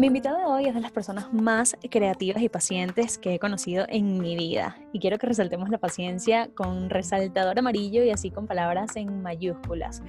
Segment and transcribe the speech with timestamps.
[0.00, 3.84] Mi invitado de hoy es de las personas más creativas y pacientes que he conocido
[3.90, 4.78] en mi vida.
[4.94, 10.02] Y quiero que resaltemos la paciencia con resaltador amarillo y así con palabras en mayúsculas.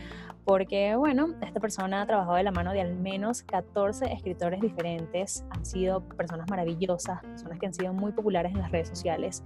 [0.45, 5.43] Porque, bueno, esta persona ha trabajado de la mano de al menos 14 escritores diferentes.
[5.49, 9.43] Han sido personas maravillosas, personas que han sido muy populares en las redes sociales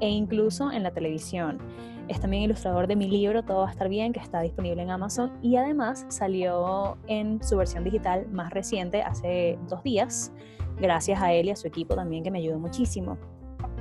[0.00, 1.58] e incluso en la televisión.
[2.08, 4.90] Es también ilustrador de mi libro Todo va a estar bien, que está disponible en
[4.90, 10.32] Amazon y además salió en su versión digital más reciente hace dos días,
[10.80, 13.18] gracias a él y a su equipo también que me ayudó muchísimo.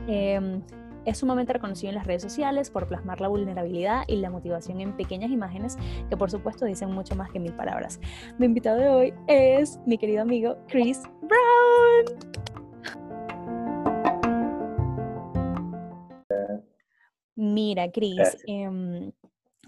[0.07, 0.61] Em,
[1.05, 4.97] es sumamente reconocido en las redes sociales por plasmar la vulnerabilidad y la motivación en
[4.97, 5.77] pequeñas imágenes
[6.09, 7.99] que por supuesto dicen mucho más que mil palabras.
[8.39, 12.64] Mi invitado de hoy es mi querido amigo Chris Brown.
[17.35, 19.12] Mira, Cris, em,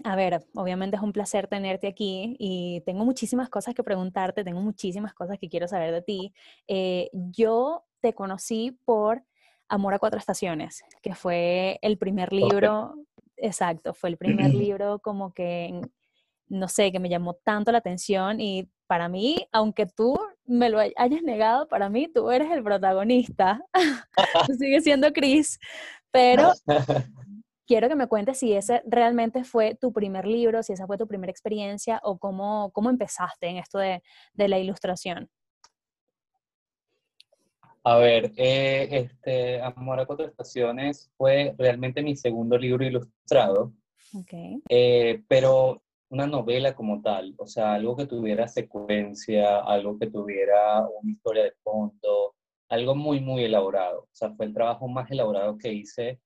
[0.04, 4.60] a ver, obviamente es un placer tenerte aquí y tengo muchísimas cosas que preguntarte, tengo
[4.60, 6.32] muchísimas cosas que quiero saber de ti.
[6.66, 9.22] Eh, yo te conocí por
[9.68, 12.94] Amor a Cuatro Estaciones, que fue el primer libro,
[13.36, 15.80] exacto, fue el primer libro como que,
[16.48, 20.78] no sé, que me llamó tanto la atención y para mí, aunque tú me lo
[20.78, 23.60] hayas negado, para mí tú eres el protagonista.
[24.46, 25.58] tú sigues siendo Cris,
[26.10, 26.52] pero
[27.68, 31.06] quiero que me cuentes si ese realmente fue tu primer libro, si esa fue tu
[31.06, 34.02] primera experiencia o cómo, cómo empezaste en esto de,
[34.32, 35.28] de la ilustración.
[37.84, 43.72] A ver, eh, este, Amor a cuatro estaciones fue realmente mi segundo libro ilustrado,
[44.18, 44.60] okay.
[44.68, 50.86] Eh, pero una novela como tal, o sea, algo que tuviera secuencia, algo que tuviera
[51.00, 52.34] una historia de fondo,
[52.70, 54.00] algo muy, muy elaborado.
[54.00, 56.18] O sea, fue el trabajo más elaborado que hice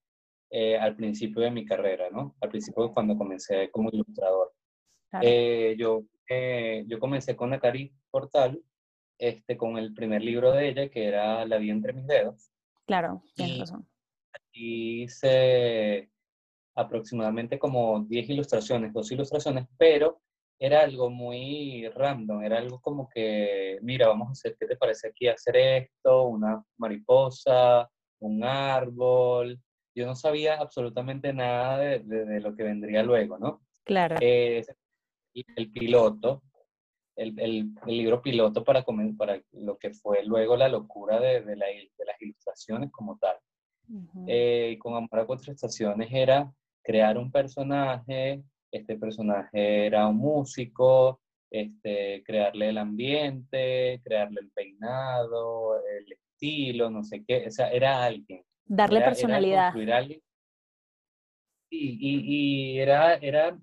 [0.54, 2.36] eh, al principio de mi carrera, ¿no?
[2.42, 4.52] Al principio cuando comencé como ilustrador.
[5.22, 8.62] Eh, yo, eh, yo comencé con Nakari Portal,
[9.18, 12.50] este, con el primer libro de ella, que era La vida entre mis dedos.
[12.86, 13.88] Claro, tienes razón.
[14.52, 16.10] Y hice
[16.74, 20.20] aproximadamente como 10 ilustraciones, dos ilustraciones, pero
[20.58, 25.08] era algo muy random, era algo como que, mira, vamos a hacer, ¿qué te parece
[25.08, 26.24] aquí hacer esto?
[26.24, 27.90] Una mariposa,
[28.20, 29.58] un árbol,
[29.94, 33.62] yo no sabía absolutamente nada de, lo que vendría luego, ¿no?
[33.84, 34.16] Claro.
[34.20, 34.64] Eh,
[35.34, 36.42] el piloto,
[37.16, 38.84] el, el, libro piloto para,
[39.16, 41.66] para lo que fue luego la locura de, la,
[42.06, 43.36] las ilustraciones como tal.
[44.26, 46.50] Eh, con Amor a Cuatro Estaciones era
[46.82, 51.20] crear un personaje, este personaje era un músico,
[51.50, 58.02] este, crearle el ambiente, crearle el peinado, el estilo, no sé qué, o sea, era
[58.02, 58.42] alguien.
[58.66, 59.74] Darle personalidad.
[61.70, 63.58] y, era, era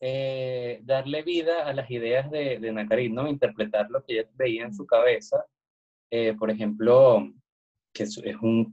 [0.00, 3.28] eh, darle vida a las ideas de, de Nakarin, ¿no?
[3.28, 5.46] Interpretar lo que ella veía en su cabeza.
[6.10, 7.32] Eh, por ejemplo,
[7.92, 8.72] que es, un,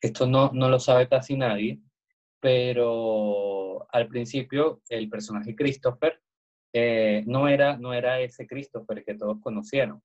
[0.00, 1.80] esto no, no lo sabe casi nadie,
[2.40, 6.20] pero al principio el personaje Christopher
[6.72, 10.02] eh, no, era, no era ese Christopher que todos conocieron,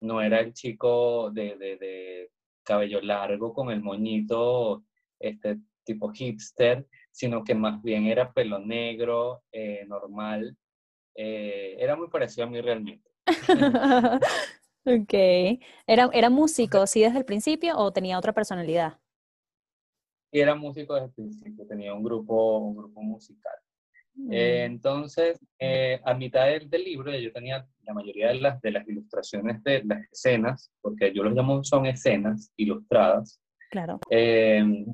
[0.00, 2.30] no era el chico de, de
[2.68, 4.84] cabello largo con el moñito
[5.18, 10.54] este tipo hipster, sino que más bien era pelo negro, eh, normal.
[11.14, 13.10] Eh, era muy parecido a mí realmente.
[14.84, 15.14] ok.
[15.86, 18.98] ¿Era, ¿Era músico, sí, desde el principio o tenía otra personalidad?
[20.30, 23.54] era músico desde el principio, tenía un grupo, un grupo musical.
[24.30, 24.72] Eh, mm.
[24.72, 29.62] entonces, eh, a mitad del, libro yo tenía la mayoría de las, de las ilustraciones
[29.62, 33.40] de las escenas, porque yo los llamo son escenas ilustradas.
[33.70, 34.00] Claro.
[34.10, 34.84] Eh,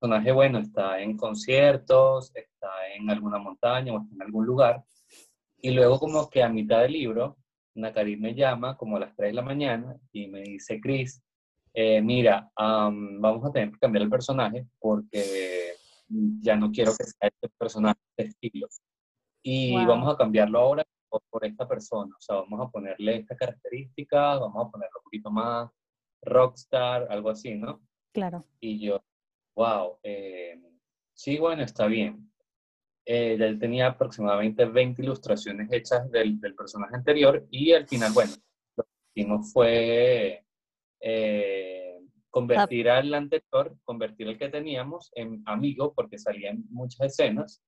[0.00, 4.82] personaje, bueno, está en conciertos, está en alguna montaña o está en algún lugar.
[5.60, 7.36] Y luego como que a mitad del libro,
[7.74, 11.22] Nakarit me llama como a las 3 de la mañana y me dice, Chris,
[11.74, 15.76] mira, vamos a tener que cambiar el personaje porque
[16.40, 18.68] ya no quiero que sea este personaje de estilo.
[19.42, 22.14] Y vamos a cambiarlo ahora por, esta persona.
[22.16, 25.70] O sea, vamos a ponerle esta característica, vamos a ponerlo un poquito más
[26.22, 27.82] rockstar, algo así, ¿no?
[28.12, 28.46] Claro.
[28.60, 29.02] Y yo,
[29.56, 30.60] wow, eh,
[31.14, 32.30] sí, bueno, está bien.
[33.04, 38.32] Eh, él tenía aproximadamente 20 ilustraciones hechas del, del, personaje anterior y al final, bueno,
[38.76, 40.44] lo que hicimos fue
[41.00, 41.81] eh,
[42.32, 47.62] convertir al anterior, convertir el que teníamos en amigo, porque salían muchas escenas,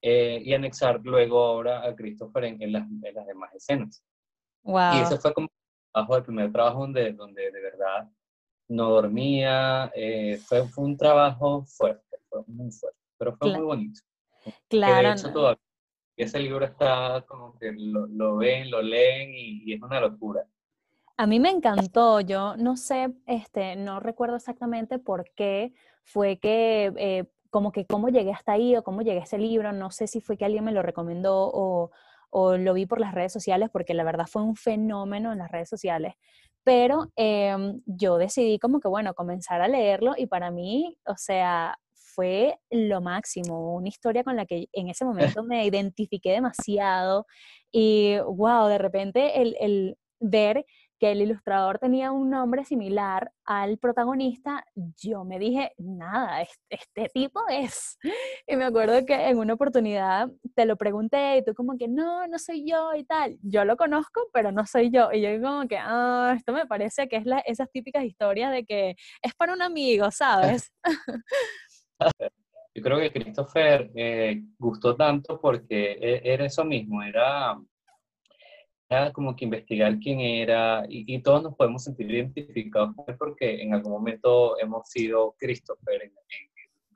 [0.00, 4.02] eh, y anexar luego ahora a Christopher en, las, las, demás escenas.
[4.62, 4.94] Wow.
[4.94, 5.48] Y ese fue como
[6.16, 8.08] el primer trabajo donde, donde de verdad
[8.68, 14.00] no dormía, eh, fue, fue, un trabajo fuerte, fue muy fuerte, pero fue muy bonito.
[14.68, 15.14] Claro.
[16.16, 20.46] ese libro está como que lo, ven, lo leen y, es una locura.
[21.20, 25.72] A mí me encantó, yo no sé, este, no recuerdo exactamente por qué
[26.04, 29.72] fue que, eh, como que cómo llegué hasta ahí o cómo llegué a ese libro,
[29.72, 31.90] no sé si fue que alguien me lo recomendó o,
[32.30, 35.50] o lo vi por las redes sociales, porque la verdad fue un fenómeno en las
[35.50, 36.14] redes sociales,
[36.62, 41.78] pero em, yo decidí como que, bueno, comenzar a leerlo y para mí, o sea,
[41.94, 45.04] fue lo máximo, una historia con la que en ese
[45.40, 47.26] momento me identifiqué demasiado
[47.72, 50.64] y wow, de repente el, el ver
[50.98, 54.64] que el ilustrador tenía un nombre similar al protagonista,
[54.96, 57.98] yo me dije, nada, este, tipo es.
[58.46, 62.26] Y me acuerdo que en una oportunidad te lo pregunté y tú como que, no,
[62.26, 63.38] no soy yo y tal.
[63.42, 65.12] Yo lo conozco, pero no soy yo.
[65.12, 68.64] Y yo como que, ah, esto me parece que es la, esas típicas historias de
[68.64, 70.72] que es para un amigo, ¿sabes?
[72.74, 77.58] Yo creo que Christopher eh, gustó tanto porque e, era eso mismo, era
[79.12, 84.58] como que investigar quién era y, todos nos podemos sentir identificados porque en algún momento
[84.58, 86.10] hemos sido Christopher.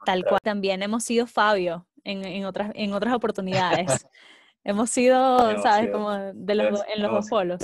[0.05, 4.07] Tal cual, también hemos sido Fabio en, en otras, en otras oportunidades.
[4.65, 5.91] hemos sido, ¿sabes?
[5.91, 7.63] como de los, en los dos polos.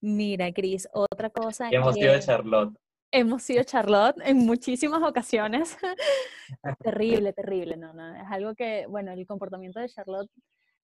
[0.00, 1.68] Mira, Cris, otra cosa.
[1.70, 2.76] hemos sido Charlotte.
[3.12, 5.76] Hemos sido Charlotte en muchísimas ocasiones.
[6.80, 8.14] terrible, terrible, no, no.
[8.14, 10.30] Es algo que, bueno, el comportamiento de Charlotte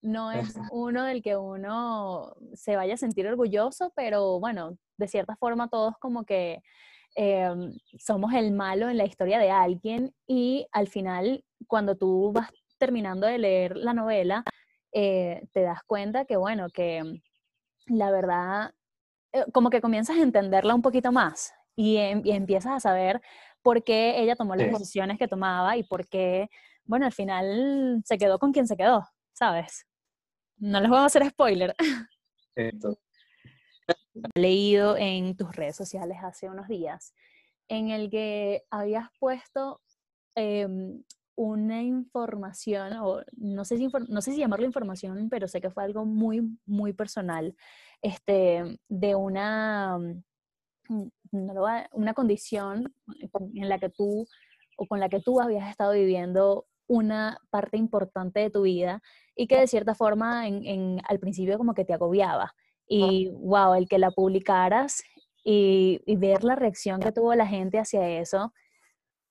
[0.03, 5.35] no es uno del que uno se vaya a sentir orgulloso, pero bueno, de cierta
[5.37, 6.61] forma todos como que
[7.15, 12.51] em, somos el malo en la historia de alguien y al final cuando tú vas
[12.77, 14.43] terminando de leer la novela,
[14.91, 17.01] eh, te das cuenta que bueno, que
[17.87, 18.73] la verdad,
[19.33, 23.21] eh, como que comienzas a entenderla un poquito más y, em, empiezas a saber
[23.61, 26.49] por qué ella tomó las decisiones que tomaba y por qué,
[26.85, 29.85] bueno, al final se quedó con quien se quedó, ¿sabes?
[30.57, 31.75] No les voy a hacer spoiler.
[32.55, 37.13] He leído en tus redes sociales hace unos días
[37.67, 39.81] en el que habías puesto
[40.35, 41.03] em,
[41.35, 45.83] una información, o no sé, si, no sé si llamarlo información, pero sé que fue
[45.83, 47.55] algo muy, muy personal,
[48.01, 49.97] este, de una,
[50.89, 51.09] mm,
[51.93, 52.93] una condición
[53.55, 54.27] en la que tú,
[54.77, 59.01] o con la que tú habías estado viviendo una parte importante de tu vida
[59.35, 62.53] y que de cierta forma en, al principio como que te agobiaba.
[62.87, 65.03] Y wow, el que la publicaras
[65.43, 68.53] y, ver la reacción que tuvo la gente hacia eso,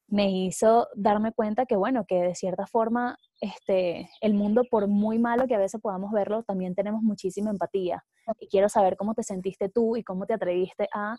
[0.09, 5.19] me hizo darme cuenta que, bueno, que de cierta forma este, el mundo, por muy
[5.19, 8.05] malo que a veces podamos verlo, también tenemos muchísima empatía.
[8.41, 11.17] Y quiero saber cómo te sentiste tú y cómo te atreviste a,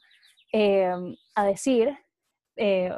[0.51, 1.97] em, a decir,
[2.57, 2.91] eh,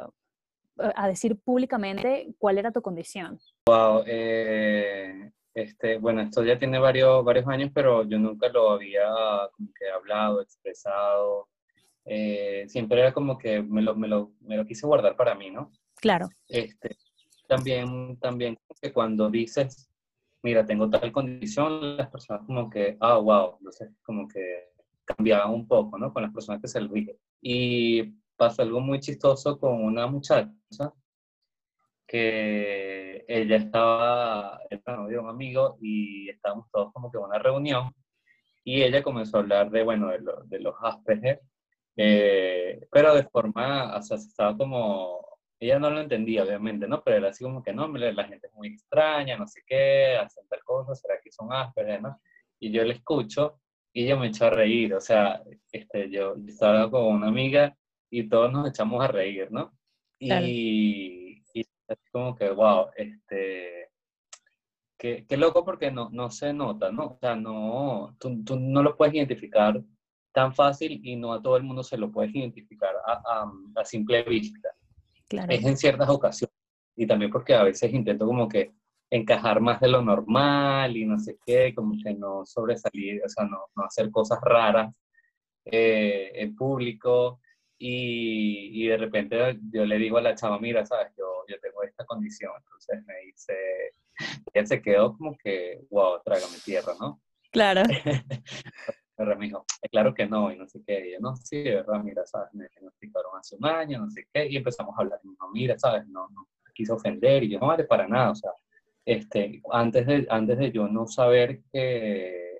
[0.78, 3.38] a decir públicamente cuál era tu condición.
[3.66, 9.06] Wow, eh, este, bueno, esto ya tiene varios, varios años, pero yo nunca lo había
[9.52, 11.48] como que hablado, expresado.
[12.04, 15.50] Eh, siempre era como que me lo, me, lo, me lo, quise guardar para mí,
[15.50, 15.72] ¿no?
[15.96, 16.28] Claro.
[16.46, 16.96] Este,
[17.48, 19.90] también, también que cuando dices,
[20.42, 24.72] mira, tengo tal condición, las personas como que, ah, wow, entonces como que
[25.04, 26.12] cambiaba un poco, ¿no?
[26.12, 27.16] Con las personas que se lo dije.
[27.40, 30.52] Y pasó algo muy chistoso con una muchacha
[32.06, 37.38] que ella estaba, era novio de un amigo y estábamos todos como que en una
[37.38, 37.92] reunión
[38.64, 41.40] y ella comenzó a hablar de, bueno, de, de los Asperger,
[41.96, 47.02] eh, pero de forma, o sea, estaba como, ella no lo entendía obviamente, ¿no?
[47.02, 50.46] Pero era así como que, no, la gente es muy extraña, no sé qué, hacen
[50.48, 52.20] tal cosa, será que son Asperger, ¿no?
[52.58, 53.60] Y yo le escucho
[53.92, 57.76] y ella me echó a reír, o sea, este, yo, estaba con una amiga
[58.10, 59.72] y todos nos echamos a reír, ¿no?
[60.18, 61.42] Y
[61.88, 63.90] es como que, wow, este,
[64.98, 67.06] qué, qué loco porque no, no se nota, ¿no?
[67.06, 69.80] O sea, no, tú, tú, no lo puedes identificar
[70.32, 74.22] tan fácil y no a todo el mundo se lo puedes identificar a, a, simple
[74.24, 74.68] vista.
[75.28, 75.52] Claro.
[75.52, 76.54] Es en ciertas ocasiones.
[76.94, 78.72] Y también porque a veces intento como que
[79.10, 83.44] encajar más de lo normal y no sé qué, como que no sobresalir, o sea,
[83.44, 84.94] no, no hacer cosas raras
[85.64, 87.40] eh, en público.
[87.78, 91.82] Y, y, de repente yo le digo a la chava, mira, sabes, yo, yo tengo
[91.82, 92.52] esta condición.
[92.58, 93.54] Entonces me dice,
[94.52, 97.20] ella se quedó como que, wow, trágame tierra, ¿no?
[97.52, 97.82] Claro.
[99.16, 101.08] Pero me dijo, claro que no, y no sé qué.
[101.08, 104.26] Y yo, no, sí, de verdad, mira, sabes, me diagnosticaron hace un año, no sé
[104.32, 104.46] qué.
[104.46, 105.20] Y empezamos a hablar.
[105.22, 107.42] No, mira, sabes, no, no quiso ofender.
[107.42, 108.50] Y yo, no vale para nada, o sea,
[109.06, 112.55] este, antes de, antes de yo no saber que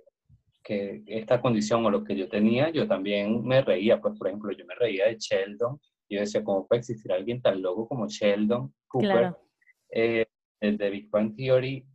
[0.67, 4.51] que esta condición o lo que yo tenía, yo también me reía, pues por ejemplo,
[4.51, 8.75] yo me reía de Sheldon, yo decía, ¿cómo puede existir alguien tan loco como Sheldon
[8.89, 9.37] Cooper?
[9.91, 10.27] Eh,
[10.61, 11.87] de Big Bang Theory,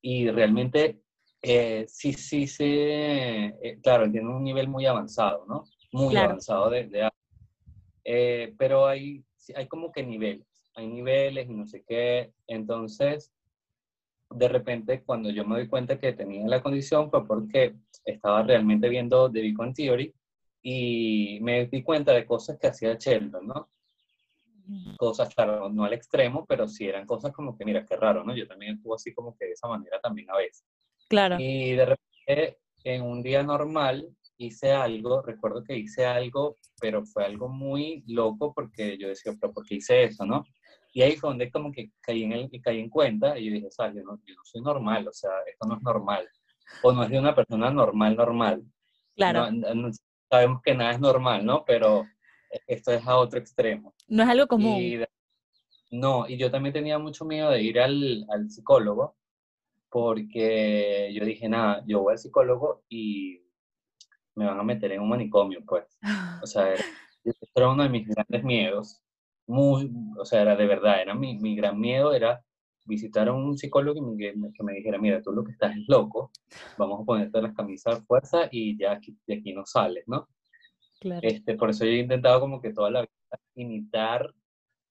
[0.00, 1.02] y realmente
[1.42, 5.64] eh, sí, sí, sí, eh, claro, tiene un nivel muy avanzado, ¿no?
[5.92, 7.10] Muy avanzado de, de
[8.04, 9.22] eh, pero hay,
[9.54, 13.32] hay como que niveles, hay niveles y no sé qué, entonces
[14.30, 18.88] de repente cuando yo me doy cuenta que tenía la condición fue porque estaba realmente
[18.88, 20.14] viendo The Beacon Theory
[20.62, 23.70] y me di cuenta de cosas que hacía Sheldon, ¿no?
[24.96, 28.34] Cosas, claro, no al extremo, pero sí eran cosas como que, mira, qué raro, ¿no?
[28.34, 30.64] Yo también estuve así como que de esa manera también a veces.
[31.08, 31.36] Claro.
[31.38, 37.24] Y de repente, en un día normal, hice algo, recuerdo que hice algo, pero fue
[37.24, 40.44] algo muy loco porque yo decía, pero ¿por qué hice eso, no?
[40.96, 43.70] Y ahí fue donde como que caí en, el, caí en cuenta y yo dije,
[43.70, 43.96] ¿sabes?
[43.96, 46.26] Yo no, yo no soy normal, o sea, esto no es normal.
[46.82, 48.64] O no es de una persona normal, normal.
[49.14, 49.46] Claro.
[50.30, 51.66] sabemos que nada es normal, ¿no?
[51.66, 52.06] Pero
[52.66, 53.94] esto es a otro extremo.
[54.08, 55.04] No es algo común.
[55.90, 59.18] no, y yo también tenía mucho miedo de ir al, al psicólogo
[59.90, 63.42] porque yo dije, nada, yo voy al psicólogo y
[64.34, 65.84] me van a meter en un manicomio, pues.
[66.42, 66.84] O sea, era,
[67.54, 69.02] era uno de mis grandes miedos
[69.46, 72.42] muy, o sea, era de verdad, era mi, mi gran miedo, era
[72.84, 76.30] visitar a un psicólogo y que me dijera, mira, tú lo que estás es loco,
[76.78, 80.28] vamos a ponerte las camisas de fuerza y ya aquí, de aquí no sales, ¿no?
[81.00, 81.20] Claro.
[81.22, 84.32] Este, por eso yo he intentado como que toda la vida imitar,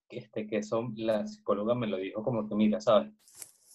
[0.09, 3.11] este, que eso la psicóloga me lo dijo como que, mira, ¿sabes?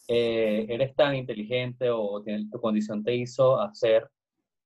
[0.09, 4.11] Eh, eres tan inteligente o tu condición te hizo hacer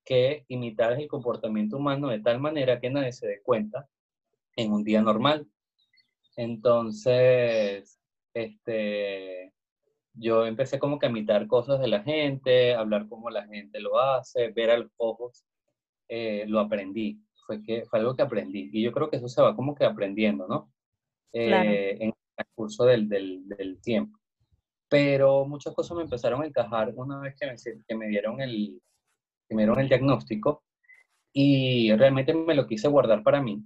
[0.05, 3.89] que imitar el comportamiento humano de tal manera que nadie se dé cuenta
[4.57, 5.47] en un día normal.
[6.37, 8.01] Entonces,
[8.35, 9.53] este,
[10.15, 13.99] yo empecé como que a imitar cosas de la gente, hablar como la gente lo
[13.99, 15.45] hace, ver a los ojos,
[16.09, 17.21] eh, lo aprendí.
[17.47, 18.71] Fue, que, fue algo que aprendí.
[18.73, 20.73] Y yo creo que eso se va como que aprendiendo, ¿no?
[21.33, 24.19] Eh, en el curso del, del, del, tiempo.
[24.89, 28.81] Pero muchas cosas me empezaron a encajar una vez que me, que me dieron el,
[29.49, 30.65] que me dieron el diagnóstico
[31.33, 33.65] y realmente me lo quise guardar para mí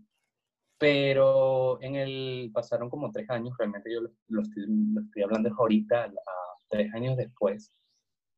[0.78, 6.12] pero en el, pasaron como tres años, realmente yo lo, estoy, hablando ahorita,
[6.68, 7.73] tres años después,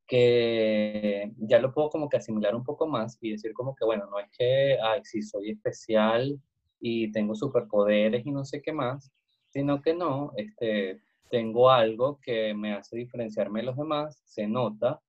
[0.06, 4.06] que ya lo puedo como que asimilar un poco más y decir como que, bueno,
[4.10, 6.40] no es que, ay, sí, soy especial
[6.80, 9.12] y tengo superpoderes y no sé qué más,
[9.50, 15.00] sino que no, este, tengo algo que me hace diferenciarme de los demás, se nota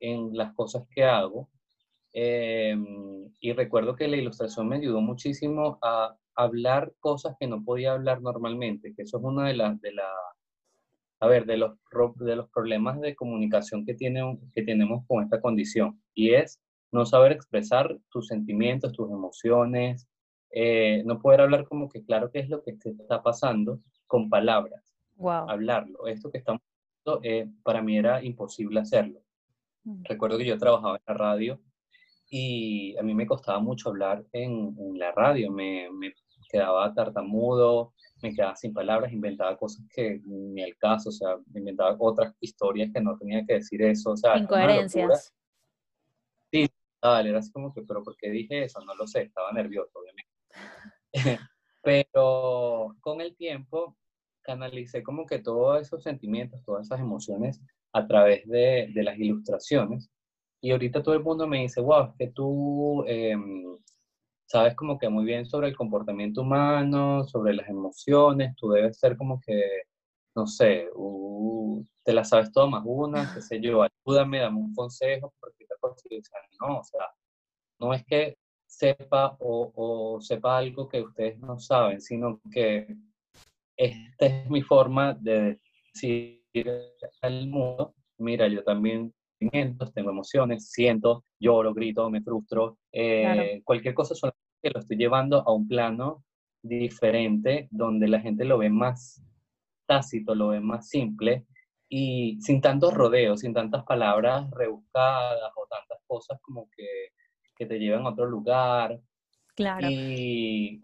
[0.00, 1.48] en las cosas que hago.
[2.12, 7.92] Em, y recuerdo que la ilustración me ayudó muchísimo a hablar cosas que no podía
[7.92, 10.08] hablar normalmente, que eso es una de las, de la,
[11.20, 11.76] a ver, de los,
[12.16, 16.60] de los problemas de comunicación que, tiene, que tenemos con esta condición, y es
[16.92, 20.08] no saber expresar tus sentimientos, tus emociones,
[20.50, 24.30] eh, no poder hablar como que claro qué es lo que te está pasando con
[24.30, 25.48] palabras, wow.
[25.48, 26.06] hablarlo.
[26.06, 29.20] Esto que estamos haciendo, eh, para mí era imposible hacerlo.
[29.84, 30.04] Mm.
[30.04, 31.60] Recuerdo que yo trabajaba en la radio
[32.28, 36.12] y a mí me costaba mucho hablar en, en la radio, me, me,
[36.48, 41.96] quedaba tartamudo, me quedaba sin palabras, inventaba cosas que ni el caso, o sea, inventaba
[41.98, 45.34] otras historias que no tenía que decir eso, o sea, incoherencias.
[46.50, 46.68] Sí,
[47.02, 48.80] vale, era así como que, pero ¿por qué dije eso?
[48.84, 50.32] No lo sé, estaba nervioso, obviamente.
[51.82, 53.96] pero con el tiempo
[54.42, 57.60] canalicé como que todos esos sentimientos, todas esas emociones
[57.92, 60.10] a través de, de las ilustraciones.
[60.60, 63.36] Y ahorita todo el mundo me dice, wow, es que tú eh,
[64.46, 69.16] sabes como que muy bien sobre el comportamiento humano, sobre las emociones, tú debes ser
[69.16, 69.82] como que,
[70.34, 74.74] no sé, uh, te la sabes todo más una, qué sé yo, ayúdame, dame un
[74.74, 75.66] consejo, porque
[76.60, 77.06] no, o sea,
[77.78, 78.36] no es que
[78.66, 82.96] sepa o, o sepa algo que ustedes no saben, sino que
[83.76, 85.60] esta es mi forma de
[85.92, 86.42] decir
[87.22, 94.14] al mundo, mira, yo también tengo emociones, siento, lloro, grito, me frustro, eh, cualquier cosa
[94.14, 96.24] solamente que lo estoy llevando a un plano
[96.62, 99.22] diferente donde la gente lo ve más
[99.86, 101.46] tácito, lo ve más simple
[101.88, 107.10] y sin tantos rodeos, sin tantas palabras rebuscadas o tantas cosas como que,
[107.56, 109.00] que te llevan a otro lugar.
[109.54, 109.86] Claro.
[109.90, 110.80] Y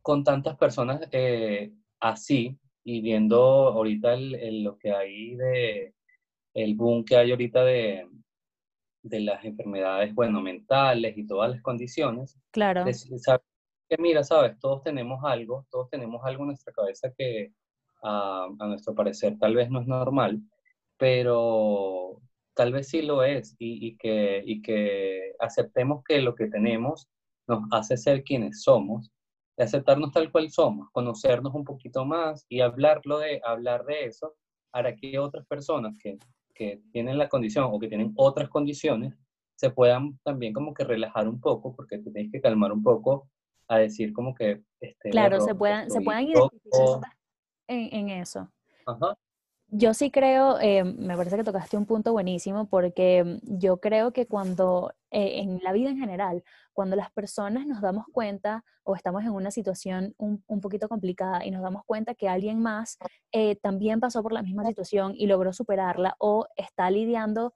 [0.00, 5.94] con tantas personas eh, así y viendo ahorita el, lo que hay de,
[6.56, 8.08] el boom que hay ahorita de,
[9.02, 12.38] de las enfermedades, bueno, mentales y todas las condiciones.
[12.50, 12.84] Claro.
[12.84, 17.52] que mira, sabes, todos tenemos algo, todos tenemos algo en nuestra cabeza que
[18.02, 20.40] a, a nuestro parecer tal vez no es normal,
[20.96, 22.22] pero
[22.54, 27.06] tal vez sí lo es y, y, que, y que aceptemos que lo que tenemos
[27.46, 29.12] nos hace ser quienes somos,
[29.58, 34.34] y aceptarnos tal cual somos, conocernos un poquito más y hablarlo de, hablar de eso,
[34.70, 36.18] para que otras personas que
[36.56, 39.14] que tienen la condición o que tienen otras condiciones
[39.56, 43.28] se puedan también como que relajar un poco, porque te tienes que calmar un poco
[43.68, 44.62] a decir como que...
[44.80, 47.00] Este, claro, se puedan, se puedan identificar
[47.68, 48.50] en, en, eso.
[48.86, 49.16] Ajá.
[49.78, 54.26] Yo sí creo, eh, me parece que tocaste un punto buenísimo porque yo creo que
[54.26, 56.42] cuando, eh, en la vida en general,
[56.72, 61.44] cuando las personas nos damos cuenta o estamos en una situación un, un poquito complicada
[61.44, 62.96] y nos damos cuenta que alguien más
[63.32, 67.52] eh, también pasó por la misma situación y logró superarla o está lidiando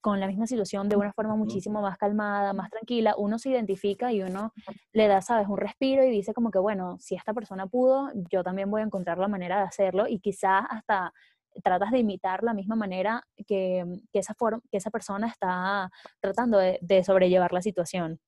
[0.00, 4.12] con la misma situación de una forma muchísimo más calmada, más tranquila, uno se identifica
[4.12, 4.52] y uno
[4.92, 8.44] le da, sabes, un respiro y dice como que, bueno, si esta persona pudo, yo
[8.44, 11.12] también voy a encontrar la manera de hacerlo y quizás hasta
[11.64, 14.34] tratas de imitar la misma manera que, que esa,
[14.70, 15.90] que esa persona está
[16.20, 18.20] tratando de, de sobrellevar la situación.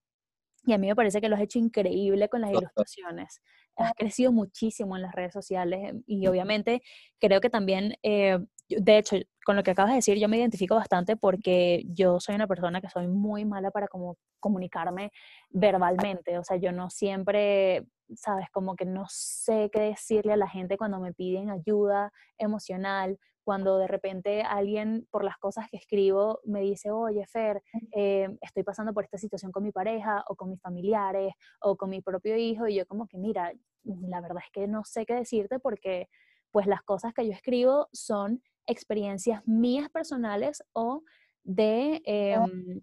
[0.63, 3.41] Y a mí me parece que lo has hecho increíble con las ilustraciones.
[3.77, 6.83] Has crecido muchísimo en las redes sociales y obviamente
[7.19, 8.37] creo que también eh,
[8.79, 12.35] de hecho, con lo que acabas de decir, yo me identifico bastante porque yo soy
[12.35, 15.11] una persona que soy muy mala para como comunicarme
[15.49, 16.37] verbalmente.
[16.37, 20.77] O sea, yo no siempre, sabes, como que no sé qué decirle a la gente
[20.77, 26.61] cuando me piden ayuda emocional, cuando de repente alguien por las cosas que escribo me
[26.61, 27.63] dice, oye, Fer,
[27.95, 31.89] eh, estoy pasando por esta situación con mi pareja o con mis familiares o con
[31.89, 33.51] mi propio hijo y yo como que, mira,
[33.83, 36.07] la verdad es que no sé qué decirte porque
[36.51, 41.03] pues las cosas que yo escribo son experiencias mías personales o
[41.43, 42.81] de, em,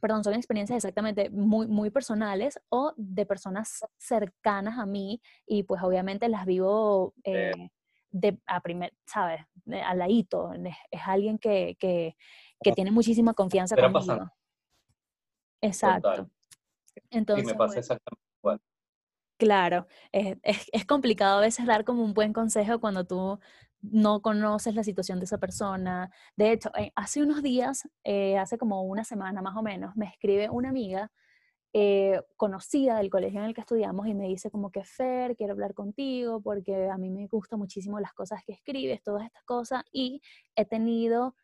[0.00, 5.82] perdón, son experiencias exactamente muy, muy personales o de personas cercanas a mí y pues
[5.82, 7.70] obviamente las vivo eh,
[8.10, 9.40] de, a primer, ¿sabes?
[9.84, 10.52] Al ladito.
[10.90, 12.16] Es, alguien que, que,
[12.62, 14.30] que, tiene muchísima confianza conmigo.
[15.60, 16.30] Exacto.
[17.10, 18.60] Entonces, y me pasa exactamente igual.
[19.38, 23.38] Claro, es, es, es, complicado a veces dar como un buen consejo cuando tú
[23.80, 26.10] no conoces la situación de esa persona.
[26.36, 30.06] De hecho, eh, hace unos días, eh, hace como una semana más o menos, me
[30.06, 31.10] escribe una amiga
[31.72, 35.52] eh, conocida del colegio en el que estudiamos y me dice como que Fer, quiero
[35.52, 39.82] hablar contigo porque a mí me gustan muchísimo las cosas que escribes, todas estas cosas
[39.92, 40.22] y
[40.56, 41.34] he tenido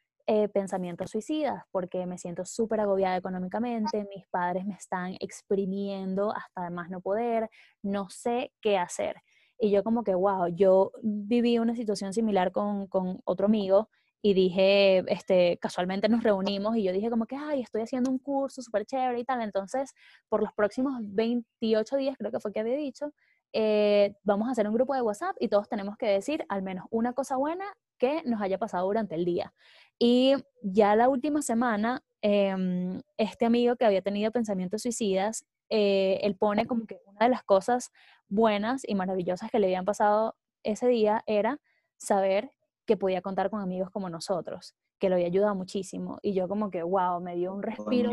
[0.55, 6.89] pensamientos suicidas porque me siento súper agobiada económicamente, mis padres me están exprimiendo hasta más
[6.89, 7.51] no poder,
[7.83, 9.17] no sé qué hacer.
[9.63, 13.89] Y yo como que, wow, yo viví una situación similar con, con otro amigo
[14.21, 18.19] y dije, este, casualmente nos reunimos y yo dije como que, ay, estoy haciendo un
[18.19, 19.41] curso súper chévere y tal.
[19.41, 19.95] Entonces,
[20.29, 23.13] por los próximos 28 días, creo que fue que había dicho,
[23.53, 26.87] eh, vamos a hacer un grupo de WhatsApp y todos tenemos que decir al menos
[26.91, 27.67] una cosa buena
[27.99, 29.55] que nos haya pasado durante el día.
[29.97, 36.37] Y ya la última semana, em, este amigo que había tenido pensamientos suicidas, eh, él
[36.37, 37.93] pone como que una de las cosas
[38.29, 41.61] buenas y maravillosas que le habían pasado ese día era
[41.97, 42.51] saber
[42.87, 46.19] que podía contar con amigos como nosotros, que lo había ayudado muchísimo.
[46.23, 48.11] Y yo como que, wow, me dio un respiro,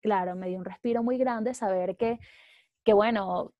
[0.00, 2.18] claro, me dio un respiro muy grande saber que,
[2.84, 3.52] que bueno,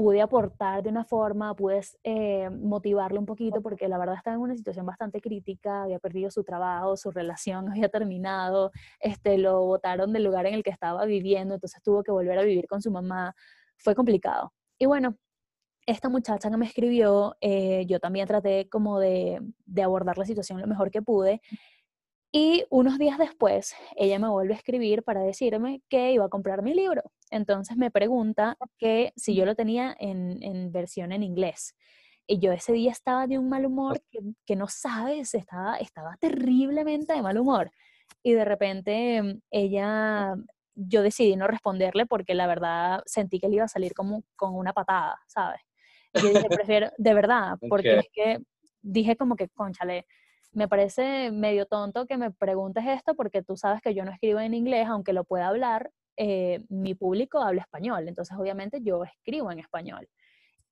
[0.00, 4.40] pude aportar de una forma, pude eh, motivarle un poquito, porque la verdad estaba en
[4.40, 10.14] una situación bastante crítica, había perdido su trabajo, su relación había terminado, este, lo botaron
[10.14, 12.90] del lugar en el que estaba viviendo, entonces tuvo que volver a vivir con su
[12.90, 13.34] mamá,
[13.76, 14.54] fue complicado.
[14.78, 15.16] Y bueno,
[15.84, 20.62] esta muchacha que me escribió, eh, yo también traté como de, de abordar la situación
[20.62, 21.42] lo mejor que pude,
[22.32, 26.62] y unos días después, ella me vuelve a escribir para decirme que iba a comprar
[26.62, 27.02] mi libro.
[27.30, 31.74] Entonces me pregunta que si yo lo tenía en, en versión en inglés.
[32.28, 36.16] Y yo ese día estaba de un mal humor que, que, no sabes, estaba, estaba
[36.20, 37.72] terriblemente de mal humor.
[38.22, 40.36] Y de repente ella,
[40.76, 44.54] yo decidí no responderle porque la verdad sentí que le iba a salir como con
[44.54, 45.60] una patada, ¿sabes?
[46.14, 48.38] Y yo dije, prefiero, de verdad, porque es que
[48.82, 50.06] dije como que, conchale,
[50.52, 54.40] me parece medio tonto que me preguntes esto porque tú sabes que yo no escribo
[54.40, 59.50] en inglés, aunque lo pueda hablar, eh, mi público habla español, entonces obviamente yo escribo
[59.52, 60.08] en español.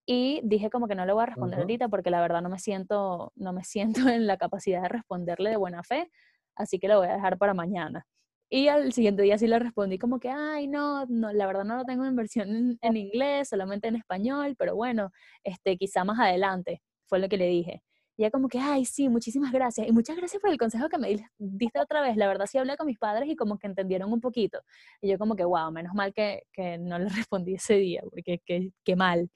[0.06, 2.58] Y dije como que no le voy a responder ahorita porque la verdad no me
[2.58, 6.10] siento no me siento en la capacidad de responderle de buena fe,
[6.56, 8.06] así que lo voy a dejar para mañana.
[8.50, 11.76] Y al siguiente día sí le respondí como que, ay, no, no la verdad no
[11.76, 15.10] lo tengo en versión en, en, inglés, solamente en español, pero bueno,
[15.44, 17.82] este, quizá más adelante, fue lo que le dije.
[18.18, 19.86] Y ella como que, ay, sí, muchísimas gracias.
[19.86, 22.16] Y muchas gracias por el consejo que me diste otra vez.
[22.16, 24.60] La verdad sí hablé con mis padres y como que entendieron un poquito.
[25.00, 28.42] Y yo como que, wow, menos mal que, que no le respondí ese día, porque
[28.44, 29.30] qué mal.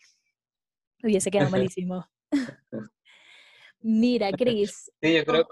[1.00, 2.04] Hubiese quedado malísimo.
[3.80, 4.90] Mira, Cris.
[5.00, 5.46] Sí, yo creo,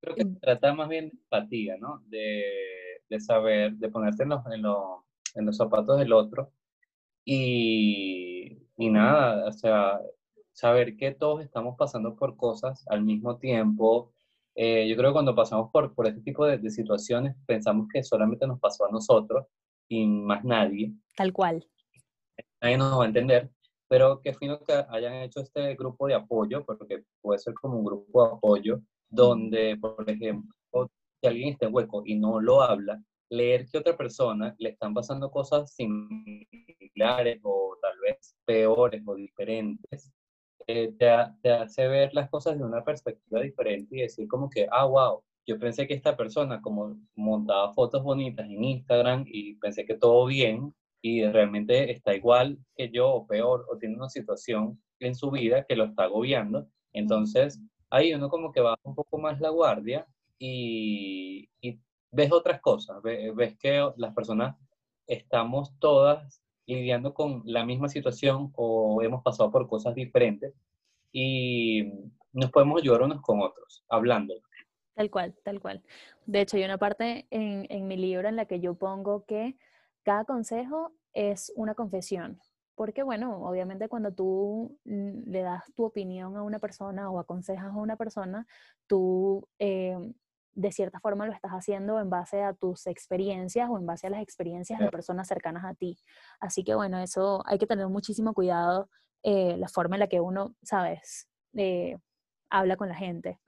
[0.00, 2.02] creo que trata más bien de empatía, ¿no?
[2.06, 2.42] De,
[3.08, 5.00] de saber, de ponerte en los, en, los,
[5.36, 6.52] en los zapatos del otro.
[7.24, 10.00] Y, y nada, o sea,
[10.52, 14.12] saber que todos estamos pasando por cosas al mismo tiempo,
[14.54, 18.02] Eh, yo creo que cuando pasamos por, por este tipo de, de, situaciones, pensamos que
[18.04, 19.46] solamente nos pasó a nosotros
[19.88, 20.92] y más nadie.
[21.16, 21.66] Tal cual.
[22.60, 23.50] Nadie nos va a entender,
[23.88, 27.84] pero qué fino que hayan hecho este grupo de apoyo, porque puede ser como un
[27.84, 33.02] grupo de apoyo, donde, por ejemplo, si alguien está en hueco y no lo habla,
[33.30, 40.12] leer que otra persona le están pasando cosas similares o tal vez peores o diferentes,
[40.98, 41.06] te,
[41.42, 45.22] te, hace ver las cosas de una perspectiva diferente y decir como que, ah, wow,
[45.46, 50.26] yo pensé que esta persona como montaba fotos bonitas en Instagram y pensé que todo
[50.26, 55.30] bien y realmente está igual que yo o peor o tiene una situación en su
[55.30, 56.68] vida que lo está agobiando.
[56.92, 60.06] Entonces, ahí uno como que baja un poco más la guardia
[60.38, 61.80] y, y
[62.12, 64.56] ves otras cosas, ves, ves que las personas
[65.06, 70.54] estamos todas lidiando con la misma situación o hemos pasado por cosas diferentes
[71.12, 71.92] y
[72.32, 74.34] nos podemos ayudar unos con otros, hablando.
[74.94, 75.82] Tal cual, tal cual.
[76.26, 79.56] De hecho, hay una parte en, en mi libro en la que yo pongo que
[80.02, 82.40] cada consejo es una confesión.
[82.74, 87.76] Porque, bueno, obviamente cuando tú le das tu opinión a una persona o aconsejas a
[87.76, 88.46] una persona,
[88.86, 89.96] tú eh,
[90.54, 94.10] de cierta forma lo estás haciendo en base a tus experiencias o en base a
[94.10, 95.98] las experiencias de personas cercanas a ti.
[96.40, 98.88] Así que bueno, eso hay que tener muchísimo cuidado,
[99.22, 101.98] eh, la forma en la que uno, sabes, eh,
[102.50, 103.38] habla con la gente.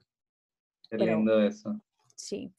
[0.89, 1.79] Qué lindo eso.
[2.15, 2.53] Sí.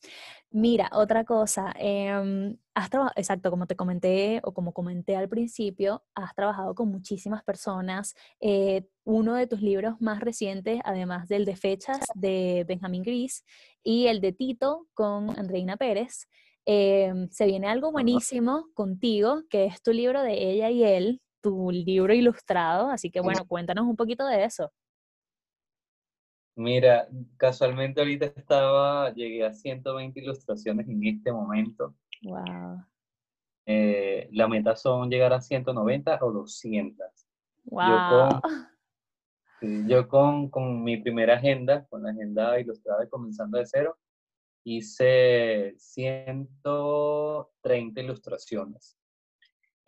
[0.51, 6.35] Mira, otra cosa, eh, has exacto, como te comenté o como comenté al principio, has
[6.35, 8.15] trabajado con muchísimas personas.
[8.41, 13.45] Eh, uno de tus libros más recientes, además del de fechas de Benjamín Gris
[13.83, 16.29] y el de Tito con Andreina Pérez,
[16.67, 21.71] em, se viene algo buenísimo contigo, que es tu libro de ella y él, tu
[21.71, 22.91] libro ilustrado.
[22.91, 24.71] Así que bueno, cuéntanos un poquito de eso.
[26.57, 31.95] Mira, casualmente ahorita estaba, llegué a 120 ilustraciones en este momento.
[32.23, 32.83] Wow.
[33.67, 37.07] Eh, la meta son llegar a 190 o 200.
[37.65, 38.41] Wow.
[39.87, 43.99] Yo con, con, mi primera agenda, con la agenda ilustrada y comenzando de cero,
[44.65, 48.97] hice 130 ilustraciones.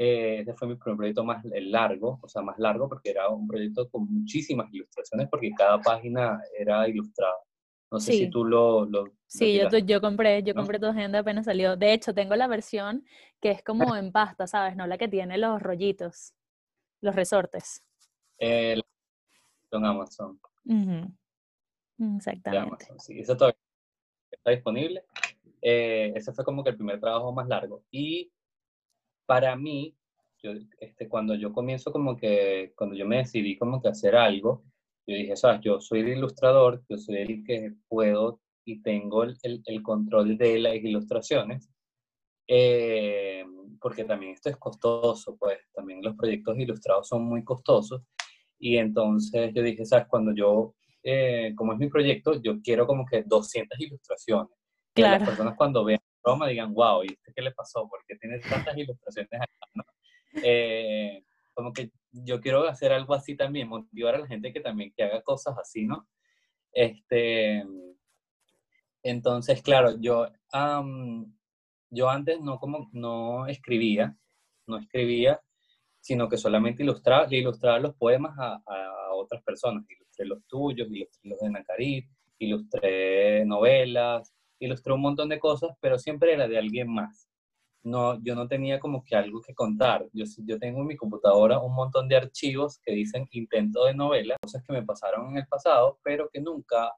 [0.01, 3.49] Eh, ese fue mi primer proyecto más largo, o sea, más largo porque era un
[3.49, 7.35] proyecto con muchísimas ilustraciones porque cada página era ilustrada.
[7.91, 8.85] No sé si tú lo...
[8.85, 11.75] lo sí, yo, yo compré, yo compré tu agenda apenas salió.
[11.75, 13.05] De hecho, tengo la versión
[13.41, 14.77] que es como en pasta, ¿sabes?
[14.77, 16.35] No la que tiene los rollitos,
[17.01, 17.83] los resortes.
[18.39, 18.81] Eh,
[19.73, 20.39] en Amazon.
[22.17, 22.87] Exactamente.
[22.99, 23.59] sí, eso todavía
[24.31, 25.05] está disponible.
[25.61, 27.83] Eh, ese fue como que el primer trabajo más largo.
[27.91, 28.31] Y
[29.29, 29.95] para mí,
[30.43, 34.65] yo, este, cuando yo comienzo como que, cuando yo me decidí como que hacer algo,
[35.07, 39.37] yo dije, sabes, yo soy el ilustrador, yo soy el que puedo y tengo el,
[39.43, 41.69] el, control de las ilustraciones,
[42.47, 43.45] eh,
[43.79, 48.01] porque también esto es costoso, pues también los proyectos ilustrados son muy costosos,
[48.59, 53.05] y entonces yo dije, sabes, cuando yo, eh, como es mi proyecto, yo quiero como
[53.05, 54.57] que 200 ilustraciones.
[54.95, 55.19] Claro.
[55.19, 57.89] Que las personas cuando vean Roma digan, wow, ¿y este qué le pasó?
[57.89, 59.47] Porque tiene tantas ilustraciones acá,
[60.43, 64.93] eh, como que yo quiero hacer algo así también, motivar a la gente que también
[64.97, 66.09] que haga cosas así, ¿no?
[66.73, 67.65] Este,
[69.03, 70.29] entonces, claro, yo,
[71.91, 74.17] yo antes no, como, no escribía,
[74.67, 75.41] no escribía,
[76.01, 79.85] sino que solamente ilustraba, le ilustraba los poemas a, a otras personas.
[79.89, 85.99] Ilustré los tuyos, ilustré los de Nacarit, ilustré novelas, ilustré un montón de cosas, pero
[85.99, 87.29] siempre era de alguien más.
[87.85, 90.07] No, yo no tenía como que algo que contar.
[90.13, 94.37] Yo, yo tengo en mi computadora un montón de archivos que dicen intento de novela,
[94.43, 96.93] cosas que me pasaron en el pasado, pero que nunca,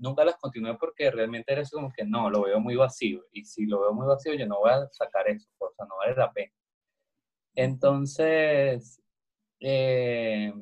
[0.00, 3.24] nunca las continué porque realmente era eso como que no, lo veo muy vacío.
[3.32, 5.96] Y si lo veo muy vacío, yo no voy a sacar eso, o sea, no
[5.96, 6.52] vale la pena.
[7.54, 9.02] Entonces,
[9.60, 10.52] eh,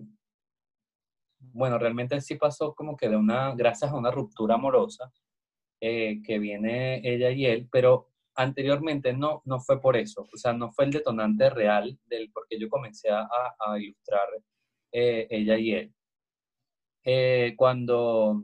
[1.38, 5.12] bueno, realmente sí pasó como que de una, gracias a una ruptura amorosa,
[5.80, 10.52] eh, que viene ella y él, pero anteriormente no, no fue por eso, o sea,
[10.52, 13.26] no fue el detonante real del por qué yo comencé a,
[13.58, 14.28] a ilustrar
[14.92, 15.94] eh, ella y él.
[17.04, 18.42] Eh, cuando,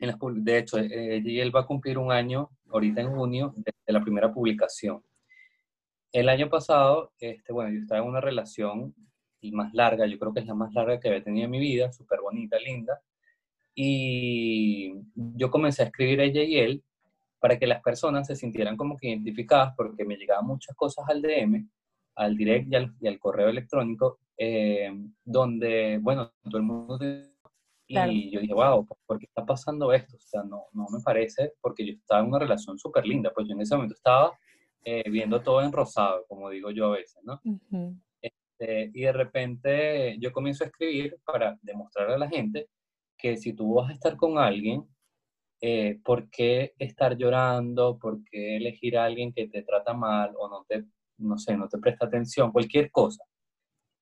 [0.00, 3.72] en de hecho, ella y él va a cumplir un año, ahorita en junio, de,
[3.92, 5.02] la primera publicación.
[6.12, 8.94] El año pasado, este, bueno, yo estaba en una relación
[9.52, 11.92] más larga, yo creo que es la más larga que había tenido en mi vida,
[11.92, 13.00] súper bonita, linda,
[13.80, 16.82] y yo comencé a escribir ella y él
[17.38, 21.22] para que las personas se sintieran como que identificadas, porque me llegaban muchas cosas al
[21.22, 21.64] DM,
[22.16, 24.90] al direct y al, correo electrónico, eh,
[25.24, 26.98] donde, bueno, todo el mundo
[27.86, 30.16] Y yo dije, wow, ¿por qué está pasando esto?
[30.16, 33.46] O sea, no, no me parece, porque yo estaba en una relación súper linda, pues
[33.46, 34.36] yo en ese momento estaba
[34.84, 37.40] eh, viendo todo en rosado, como digo yo a veces, ¿no?
[38.20, 42.68] este, y de repente yo comienzo a escribir para demostrarle a la gente
[43.18, 44.86] que si tú vas a estar con alguien,
[45.60, 47.98] eh, ¿por qué estar llorando?
[47.98, 50.84] ¿Por qué elegir a alguien que te trata mal o no te,
[51.18, 52.52] no sé, no te presta atención?
[52.52, 53.24] Cualquier cosa.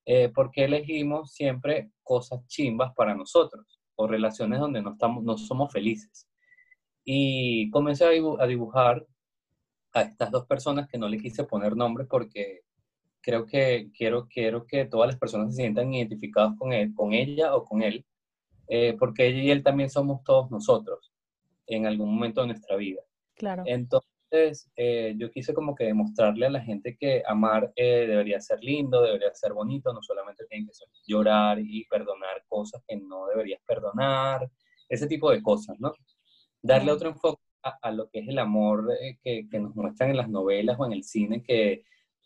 [0.05, 3.81] Eh, ¿Por qué elegimos siempre cosas chimbas para nosotros?
[3.97, 6.29] o relaciones donde no, estamos, no somos felices.
[7.05, 9.07] Y comencé a dibujar
[9.93, 12.61] a estas dos personas que no le quise poner nombre porque
[13.21, 17.57] creo que quiero, quiero que todas las personas se sientan identificadas con, él, con ella
[17.57, 18.05] o con él,
[18.69, 21.13] eh, porque ella y él también somos todos nosotros
[21.67, 23.03] en algún momento de nuestra vida.
[23.35, 23.63] Claro.
[23.67, 28.61] Entonces, eh, yo quise como que demostrarle a la gente que amar eh, debería ser
[28.63, 33.27] lindo, debería ser bonito, no solamente tiene que ser llorar y perdonar cosas que no
[33.27, 34.51] deberías perdonar,
[34.89, 35.93] ese tipo de cosas, ¿no?
[36.63, 40.17] Darle otro enfoque a, lo que es el amor eh, que, que, nos muestran en
[40.17, 41.83] las novelas o en el cine, que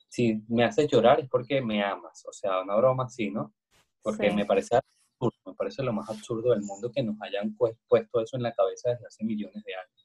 [0.08, 3.54] si me haces llorar es porque me amas, o sea, una broma así, ¿no?
[4.02, 4.78] Porque me parece
[5.20, 8.52] absurdo, me parece lo más absurdo del mundo que nos hayan puesto eso en la
[8.52, 10.00] cabeza desde hace millones de años.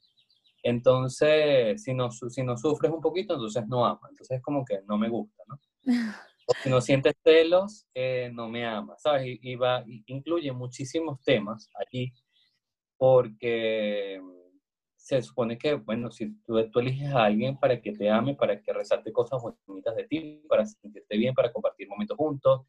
[0.64, 4.10] Entonces, si no, si no sufres un poquito, entonces no amas.
[4.10, 5.60] Entonces es como que no me gusta, ¿no?
[6.48, 9.40] O si no sientes celos, eh, no me amas, ¿sabes?
[9.42, 12.14] Y, va, incluye muchísimos temas allí,
[12.98, 14.22] porque
[14.96, 18.62] se supone que, bueno, si tú, tú, eliges a alguien para que te ame, para
[18.62, 22.62] que resalte cosas bonitas de ti, para sentirte bien, para compartir momentos juntos,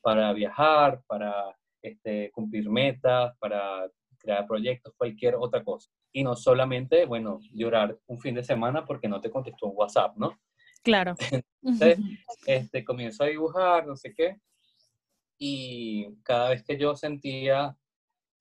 [0.00, 5.90] para viajar, para este, cumplir metas, para crear proyectos, cualquier otra cosa.
[6.12, 10.16] Y no solamente, bueno, llorar un fin de semana porque no te contestó un WhatsApp,
[10.16, 10.38] ¿no?
[10.82, 11.14] Claro.
[11.62, 11.98] Entonces,
[12.46, 14.36] este, comienzo a dibujar, no sé qué,
[15.44, 17.76] y cada vez que yo sentía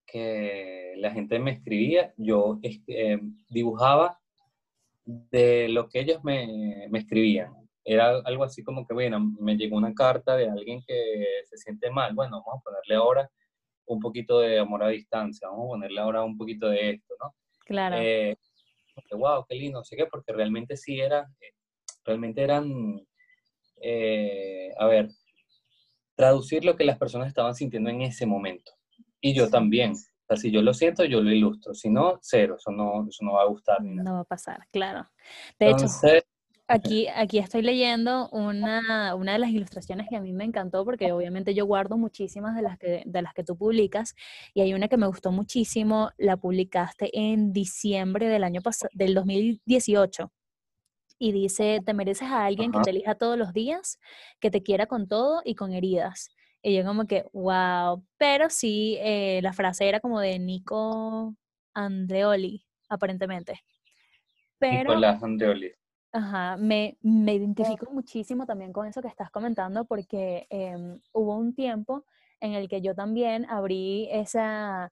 [0.06, 4.19] que la gente me escribía, yo eh, dibujaba
[5.06, 7.54] de lo que ellos me, me, escribían.
[7.84, 11.89] Era algo así como que, bueno, me llegó una carta de alguien que se siente
[11.89, 13.32] mal, bueno, vamos a ponerle ahora
[13.86, 17.36] un poquito de amor a distancia, vamos a ponerle ahora un poquito de esto, ¿no?
[17.65, 17.98] Claro.
[18.00, 18.38] Eh,
[19.12, 21.54] wow, qué lindo, no sé qué, porque realmente sí era, eh,
[22.06, 23.02] realmente eran,
[23.82, 25.10] eh, a ver,
[26.15, 28.74] traducir lo que las personas estaban sintiendo en ese momento.
[29.20, 29.94] Y yo también.
[29.94, 31.74] O sea, si yo lo siento, yo lo ilustro.
[31.74, 32.56] Si no, cero.
[32.58, 33.82] Eso no, eso no va a gustar.
[33.84, 35.06] No va a pasar, claro.
[35.60, 35.86] De hecho,
[36.71, 41.12] Aquí, aquí estoy leyendo una, una, de las ilustraciones que a mí me encantó, porque
[41.12, 44.15] obviamente yo guardo muchísimas de las, que, de las que tú publicas,
[44.53, 49.13] y hay una que me gustó muchísimo, la publicaste en diciembre del año pasado, del
[49.13, 50.31] 2018,
[51.19, 53.99] y dice, te mereces a alguien que te elija todos los días,
[54.39, 56.29] que te quiera con todo y con heridas.
[56.63, 61.36] Y yo como que, wow, pero sí, eh, la frase era como de Nico
[61.73, 63.62] Andreoli, aparentemente.
[64.57, 65.71] Pero, Nicolás Andreoli.
[66.13, 71.54] Ajá, me, me identifico muchísimo también con eso que estás comentando porque em, hubo un
[71.54, 72.06] tiempo
[72.41, 74.91] en el que yo también abrí esa,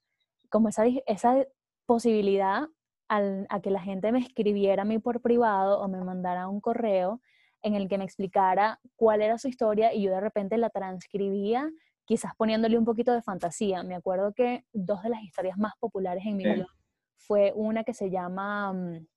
[0.49, 1.45] como esa, esa
[1.85, 2.69] posibilidad
[3.09, 6.61] al, a que la gente me escribiera a mí por privado o me mandara un
[6.61, 7.19] correo
[7.61, 11.69] en el que me explicara cuál era su historia y yo de repente la transcribía,
[12.05, 13.83] quizás poniéndole un poquito de fantasía.
[13.83, 16.69] Me acuerdo que dos de las historias más populares en mi blog
[17.17, 19.07] fue una que se llama mm,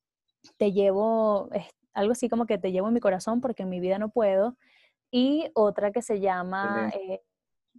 [0.56, 1.48] Te llevo,
[1.94, 4.56] algo así como que te llevo en mi corazón porque en mi vida no puedo,
[5.10, 7.20] y otra que se llama eh,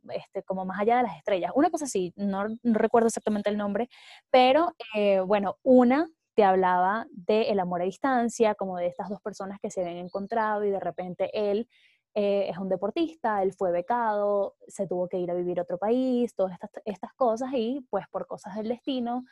[0.10, 1.52] este, como más allá de las estrellas.
[1.56, 3.89] Una cosa así, no, recuerdo exactamente el nombre,
[4.30, 9.21] pero eh, bueno, una te hablaba del el amor a distancia, como de estas dos
[9.21, 11.67] personas que se habían encontrado y de repente él
[12.15, 15.78] eh, es un deportista, él fue becado, se tuvo que ir a vivir a otro
[15.78, 19.26] país, todas estas, estas cosas y pues por cosas del destino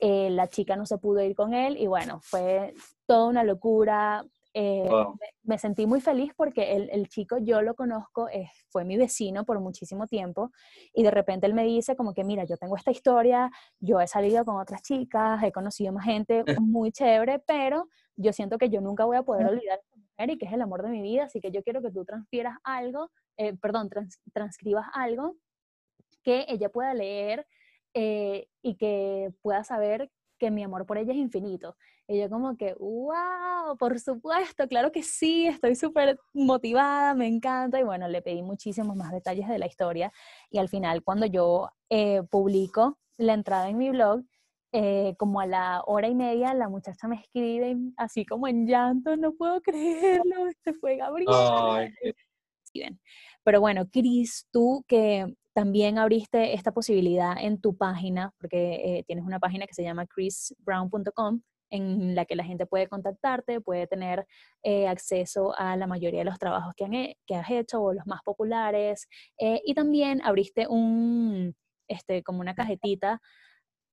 [0.00, 2.74] eh, la chica no se pudo ir con él y bueno, fue
[3.06, 4.24] toda una locura.
[4.52, 4.88] Eh,
[5.44, 8.26] me, sentí muy feliz porque el, el chico yo lo conozco,
[8.68, 10.50] fue mi vecino por muchísimo tiempo
[10.92, 14.08] y de repente él me dice como que mira, yo tengo esta historia, yo he
[14.08, 17.86] salido con otras chicas, he conocido más gente muy chévere, pero
[18.16, 20.52] yo siento que yo nunca voy a poder olvidar a esta mujer y que es
[20.52, 23.88] el amor de mi vida, así que yo quiero que tú transfieras algo, eh, perdón,
[24.32, 25.36] transcribas algo
[26.22, 27.46] que ella pueda leer
[27.94, 31.76] eh, y que pueda saber que mi amor por ella es infinito.
[32.08, 37.78] Y yo como que, wow, por supuesto, claro que sí, estoy súper motivada, me encanta.
[37.78, 40.12] Y bueno, le pedí muchísimos más detalles de la historia.
[40.50, 44.22] Y al final, cuando yo eh, publico la entrada en mi blog,
[44.72, 49.16] eh, como a la hora y media, la muchacha me escribe así como en llanto,
[49.16, 51.94] no puedo creerlo, este fue Gabriel.
[53.42, 59.26] Pero bueno, Cris, tú que también abriste esta posibilidad en tu página, porque eh, tienes
[59.26, 64.26] una página que se llama chrisbrown.com, en la que la gente puede contactarte, puede tener
[64.62, 69.06] eh, acceso a la mayoría de los trabajos que, has hecho o los más populares.
[69.38, 71.54] y también abriste un,
[71.88, 73.20] este, como una cajetita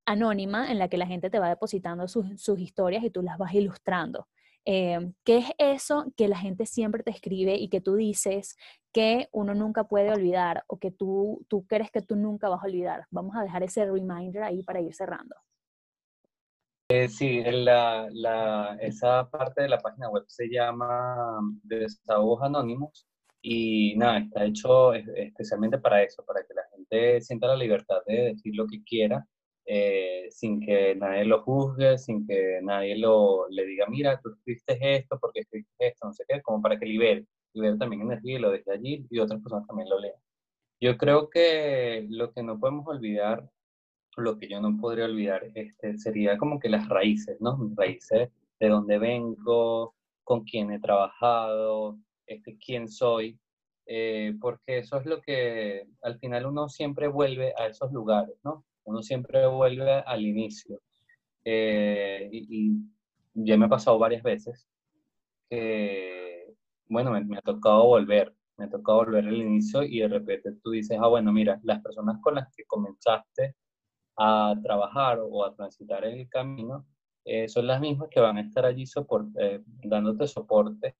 [0.05, 3.53] anónima en la que la gente te va depositando sus historias y tú las vas
[3.53, 4.29] ilustrando.
[4.69, 8.57] Eh, ¿Qué es eso que la gente siempre te escribe y que tú dices
[8.91, 12.67] que uno nunca puede olvidar o que tú, tú crees que tú nunca vas a
[12.67, 13.05] olvidar?
[13.09, 15.37] Vamos a dejar ese reminder ahí para ir cerrando.
[16.89, 23.07] Eh, sí, la, la, esa parte de la página web se llama Desahogos Anónimos
[23.41, 28.33] y nada, está hecho especialmente para eso, para que la gente sienta la libertad de
[28.33, 29.25] decir lo que quiera
[29.69, 34.77] eh, sin que nadie lo juzgue, sin que nadie lo, le diga, mira, tú escribiste
[34.95, 38.39] esto, porque escribiste esto, no sé qué, como para que libere, libere también energía y
[38.39, 40.15] lo deje allí y otras personas también lo lean.
[40.79, 43.49] Yo creo que lo que no podemos olvidar,
[44.15, 47.57] lo que yo no podría olvidar, este, sería como que las raíces, ¿no?
[47.57, 53.37] Mis raíces, de dónde vengo, con quién he trabajado, este, quién soy,
[53.85, 58.63] eh, porque eso es lo que al final uno siempre vuelve a esos lugares, ¿no?
[58.87, 60.79] Uno siempre vuelve al inicio.
[61.43, 62.71] Eh, y,
[63.35, 64.67] ya me ha pasado varias veces
[65.49, 66.55] que,
[66.89, 70.71] bueno, me, ha tocado volver, me ha tocado volver al inicio y de repente tú
[70.71, 73.55] dices, ah, bueno, mira, las personas con las que comenzaste
[74.17, 76.87] a trabajar o a transitar el camino
[77.25, 78.85] eh, son las mismas que van a estar allí
[79.39, 80.95] eh, dándote soporte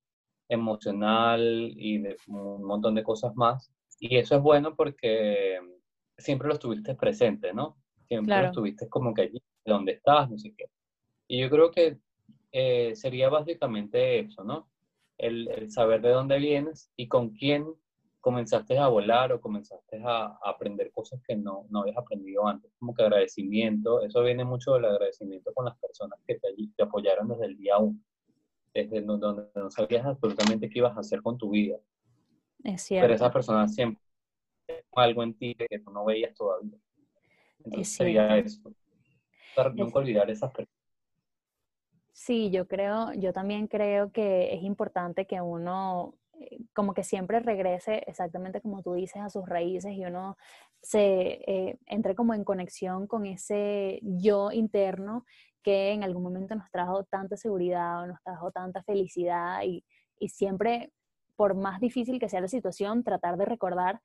[0.49, 3.71] emocional y de un montón de cosas más.
[3.99, 5.59] Y eso es bueno porque
[6.17, 7.77] siempre lo estuviste presente, ¿no?
[8.07, 10.69] Siempre lo estuviste como que allí, donde estás, no sé qué.
[11.27, 11.97] Y yo creo que
[12.51, 14.69] eh, sería básicamente eso, ¿no?
[15.17, 17.65] El, saber de dónde vienes y con quién
[18.21, 22.93] comenzaste a volar o comenzaste a, aprender cosas que no, no habías aprendido antes, como
[22.93, 27.45] que agradecimiento, eso viene mucho del agradecimiento con las personas que te, te apoyaron desde
[27.45, 27.99] el día uno,
[28.73, 31.77] desde donde no sabías absolutamente qué ibas a hacer con tu vida.
[32.63, 33.05] Es cierto.
[33.05, 34.01] Pero esas personas siempre
[34.95, 36.77] algo en ti que tú no veías todavía.
[37.63, 38.71] Entonces sería eso.
[39.73, 40.77] Nunca olvidar esas personas.
[42.13, 47.39] Sí, yo creo, yo también creo que es importante que uno eh, como que siempre
[47.39, 50.35] regrese exactamente como tú dices a sus raíces y uno
[50.81, 55.25] se eh, entre como en conexión con ese yo interno
[55.61, 59.83] que en algún momento nos trajo tanta seguridad o nos trajo tanta felicidad y,
[60.19, 60.91] y siempre,
[61.35, 64.01] por más difícil que sea la situación, tratar de recordar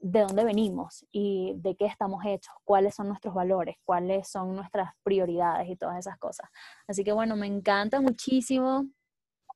[0.00, 4.92] de dónde venimos y de qué estamos hechos, cuáles son nuestros valores, cuáles son nuestras
[5.02, 6.48] prioridades y todas esas cosas.
[6.86, 8.86] Así que bueno, me encanta muchísimo.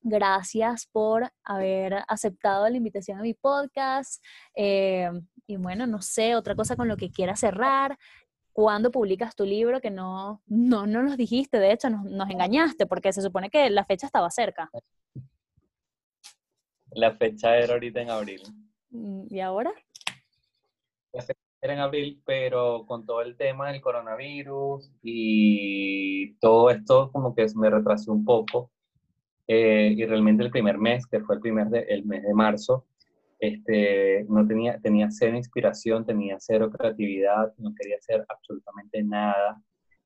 [0.01, 4.21] Gracias por haber aceptado la invitación a mi podcast.
[4.55, 5.09] Eh,
[5.47, 7.97] y bueno, no sé, otra cosa con lo que quiera cerrar.
[8.51, 9.79] ¿Cuándo publicas tu libro?
[9.79, 13.69] Que no, no, no nos dijiste, de hecho nos, nos engañaste porque se supone que
[13.69, 14.69] la fecha estaba cerca.
[16.91, 18.41] La fecha era ahorita en abril.
[19.29, 19.73] ¿Y ahora?
[21.71, 27.69] En abril, pero con todo el tema del coronavirus y todo esto como que me
[27.69, 28.71] retrasé un poco.
[29.47, 32.85] Eh, y realmente el primer mes, que fue el primer de, el mes de marzo,
[33.39, 39.61] este, no tenía, tenía cero inspiración, tenía cero creatividad, no quería hacer absolutamente nada.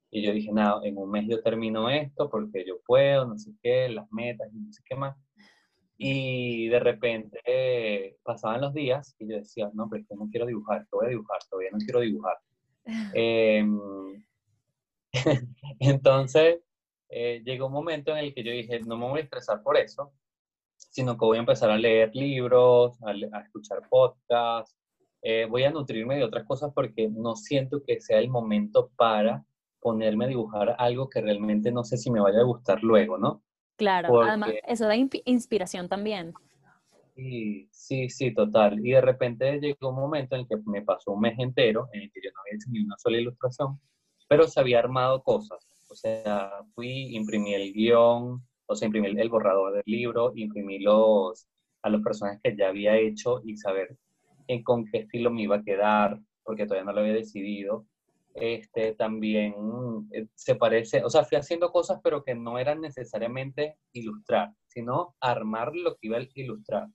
[0.10, 3.52] Y yo dije, nada, en un mes yo termino esto porque yo puedo, no sé
[3.62, 5.15] qué, las metas y no sé qué más.
[5.98, 10.46] Y de repente pasaban los días y yo decía, no, pero es que no quiero
[10.46, 12.38] dibujar, que voy a dibujar, todavía no quiero dibujar.
[13.14, 14.24] Em,
[15.80, 16.60] entonces,
[17.10, 19.78] eh, llegó un momento en el que yo dije, no me voy a estresar por
[19.78, 20.14] eso,
[20.76, 24.76] sino que voy a empezar a leer libros, a, escuchar podcasts,
[25.22, 29.44] eh, voy a nutrirme de otras cosas porque no siento que sea el momento para
[29.80, 33.44] ponerme a dibujar algo que realmente no sé si me vaya a gustar luego, ¿no?
[33.78, 36.34] Claro, además eso da inspiración también.
[37.16, 38.86] Sí, sí, sí, total.
[38.86, 42.02] Y de repente llegó un momento en el que me pasó un mes entero en
[42.04, 43.80] el que yo no había hecho ni una sola ilustración,
[44.28, 45.66] pero se había armado cosas.
[45.89, 51.47] O sea, fui, imprimí el guion, o sea, imprimí el borrador del libro, imprimí los,
[51.82, 53.97] a los personajes que ya había hecho y saber
[54.47, 57.86] en, con qué estilo me iba a quedar, porque todavía no lo había decidido
[58.40, 59.56] este, también
[60.12, 65.16] eh, se parece, o sea, fui haciendo cosas pero que no eran necesariamente ilustrar, sino
[65.20, 66.88] armar lo que iba a ilustrar.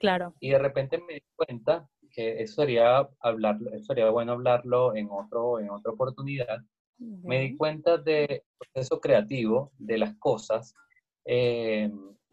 [0.00, 0.34] Claro.
[0.40, 5.08] Y de repente me di cuenta que eso sería, hablarlo, eso sería bueno hablarlo en,
[5.10, 6.58] otro, en otra oportunidad.
[6.98, 10.74] Me di cuenta del proceso creativo de las cosas,
[11.24, 11.88] eh,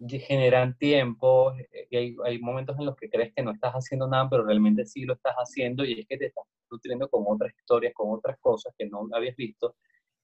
[0.10, 1.54] generan tiempo,
[1.92, 4.86] y hay, hay momentos en los que crees que no estás haciendo nada, pero realmente
[4.88, 6.46] sí lo estás haciendo y es que te estás
[6.76, 9.76] nutriendo con otras historias, con otras cosas que no habías visto,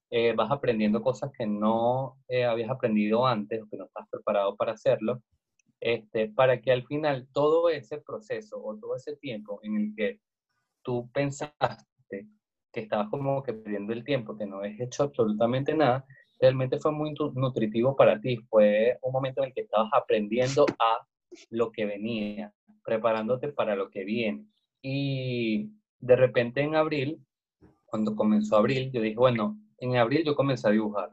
[0.09, 4.55] eh, vas aprendiendo cosas que no eh, habías aprendido antes o que no estás preparado
[4.57, 5.21] para hacerlo,
[5.79, 10.19] este, para que al final todo ese proceso o todo ese tiempo en el que
[10.83, 12.27] tú pensaste
[12.71, 16.05] que estabas como que perdiendo el tiempo, que no habías hecho absolutamente nada,
[16.39, 18.37] realmente fue muy nutritivo para ti.
[18.49, 21.05] Fue un momento en el que estabas aprendiendo a
[21.49, 24.45] lo que venía, preparándote para lo que viene.
[24.81, 25.69] Y
[26.01, 27.23] de repente en abril,
[27.85, 31.11] cuando comenzó abril, yo dije, bueno, en abril yo comencé a dibujar.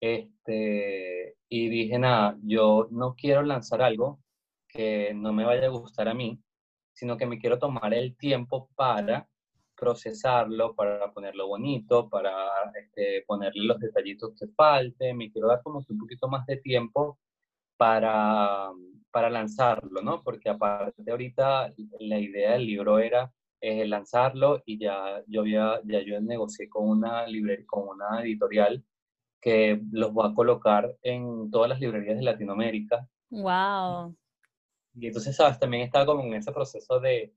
[0.00, 4.20] Este, y dije, nada, yo no quiero lanzar algo
[4.68, 6.40] que no me vaya a gustar a mí,
[6.92, 9.28] sino que me quiero tomar el tiempo para
[9.74, 12.32] procesarlo, para ponerlo bonito, para
[12.74, 17.18] este, ponerle los detallitos que falten, me quiero dar como un poquito más de tiempo
[17.76, 18.70] para,
[19.10, 20.22] para lanzarlo, ¿no?
[20.22, 26.00] Porque aparte ahorita la idea del libro era eh, lanzarlo y ya yo, había, ya
[26.00, 28.84] yo negocié con una, librería, con una editorial
[29.40, 33.08] que los voy a colocar en todas las librerías de Latinoamérica.
[33.30, 34.16] ¡Wow!
[34.94, 35.58] Y entonces, ¿sabes?
[35.58, 37.32] También estaba como en ese proceso de,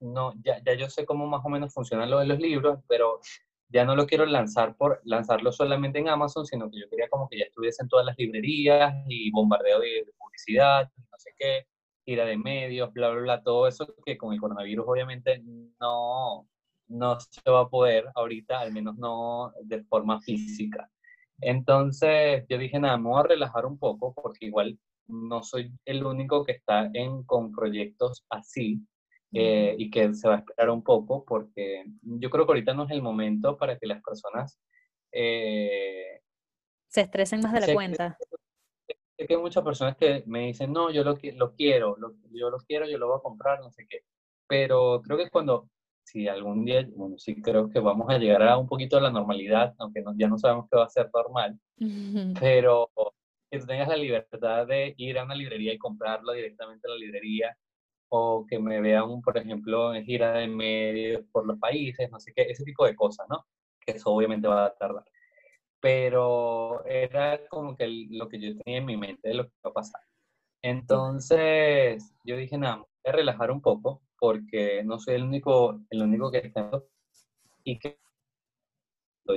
[0.00, 3.20] no, ya, ya yo sé cómo más o menos funciona lo de los libros, pero
[3.68, 7.28] ya no lo quiero lanzar por lanzarlo solamente en Amazon, sino que yo quería como
[7.28, 11.66] que ya estuviese en todas las librerías y bombardeo de, publicidad, no sé qué,
[12.06, 15.42] ira de medios, bla, bla, bla, todo eso que con el coronavirus obviamente
[15.80, 16.48] no,
[16.88, 20.90] no se va a poder ahorita, al menos no de forma física.
[21.40, 26.04] Entonces yo dije, nada, me voy a relajar un poco porque igual no soy el
[26.04, 28.80] único que está en, con proyectos así.
[29.36, 32.84] Eh, y que se va a esperar un poco porque yo creo que ahorita no
[32.84, 34.60] es el momento para que las personas
[35.10, 36.20] eh,
[36.86, 38.16] se estresen más de la cuenta.
[39.16, 41.96] Sé que hay muchas personas que me dicen, no, yo lo, lo quiero,
[42.32, 44.00] yo lo quiero, yo lo voy a comprar, no sé qué.
[44.48, 45.68] Pero creo que cuando,
[46.02, 49.10] si algún día, bueno, sí creo que vamos a llegar a un poquito a la
[49.10, 51.58] normalidad, aunque ya no sabemos qué va a ser normal,
[52.40, 52.90] pero
[53.50, 56.96] que tú tengas la libertad de ir a una librería y comprarlo directamente a la
[56.96, 57.56] librería,
[58.08, 62.32] o que me vean, por ejemplo, en gira de medios por los países, no sé
[62.34, 63.46] qué, ese tipo de cosas, ¿no?
[63.80, 65.04] Que eso obviamente va a tardar.
[65.84, 69.70] Pero era como que lo que yo tenía en mi mente de lo que iba
[69.70, 70.00] a pasar.
[70.62, 76.00] Entonces, yo dije, nada, voy a relajar un poco porque no soy el único, el
[76.00, 76.86] único que tengo
[77.64, 77.98] y que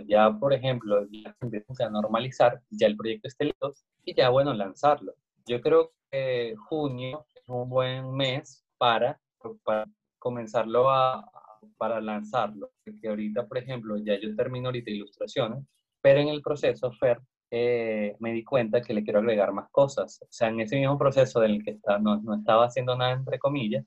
[0.07, 3.73] ya, por ejemplo, ya se empieza a normalizar, ya el proyecto esté listo
[4.05, 5.15] y ya, bueno, lanzarlo.
[5.45, 9.19] Yo creo que junio es un buen mes para,
[9.65, 9.83] para
[10.17, 11.29] comenzarlo a,
[11.77, 12.71] para lanzarlo.
[12.85, 15.65] Porque ahorita, por ejemplo, ya yo termino ahorita ilustraciones,
[16.07, 17.19] pero en el proceso, Fer,
[17.51, 20.21] eh, me di cuenta que le quiero agregar más cosas.
[20.21, 23.11] O sea, en ese mismo proceso en el que está, no, no estaba haciendo nada,
[23.11, 23.83] entre comillas,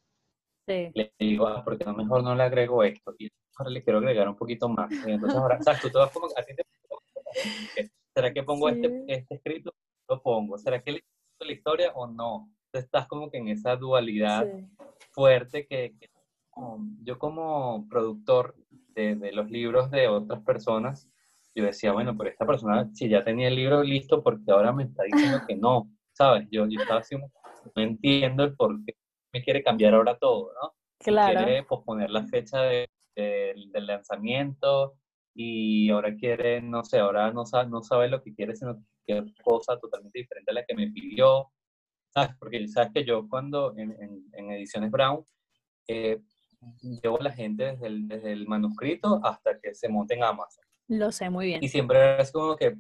[0.67, 3.15] le digo, ah, porque no mejor no le agrego esto.
[3.19, 4.93] Y ahora le quiero agregar un poquito más.
[4.93, 5.81] Y entonces ahora, ¿sabes?
[5.81, 6.63] Tú te vas como, a ti te...
[8.15, 9.73] ¿Será que pongo este, este escrito?
[10.07, 10.59] Lo pongo.
[10.59, 11.05] ¿Será que le
[11.41, 12.51] la historia o no?
[12.75, 14.47] estás como que en esa dualidad
[15.13, 15.95] fuerte que,
[17.03, 18.55] yo como productor
[18.89, 21.09] de, de, los libros de otras personas,
[21.55, 24.85] yo decía, bueno, pero esta persona si ya tenía el libro listo, porque ahora me
[24.85, 26.47] está diciendo que no, ¿sabes?
[26.51, 28.95] Yo, yo estaba así, no entiendo el por qué
[29.33, 30.73] me quiere cambiar ahora todo, ¿no?
[30.99, 31.45] Claro.
[31.45, 34.95] Quiere posponer la fecha de, del lanzamiento
[35.35, 38.83] y ahora quiere, no sé, ahora no sabe, no sabe lo que quiere, sino que
[39.07, 41.51] quiere cosa totalmente diferente a la que me pidió.
[42.13, 42.31] ¿sabes?
[42.39, 43.97] Porque sabes que yo cuando en,
[44.33, 45.25] en, Ediciones Brown
[45.87, 46.21] eh,
[47.03, 50.65] llevo a la gente desde el, desde el, manuscrito hasta que se monte en Amazon.
[50.91, 51.63] Lo sé muy bien.
[51.63, 52.77] Y siempre es como que,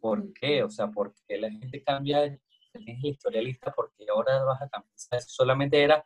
[0.00, 0.62] ¿por qué?
[0.62, 2.24] O sea, ¿por qué la gente cambia?
[2.26, 2.40] Es
[3.02, 5.22] historialista, porque ahora vas a cambiar.
[5.22, 6.04] solamente era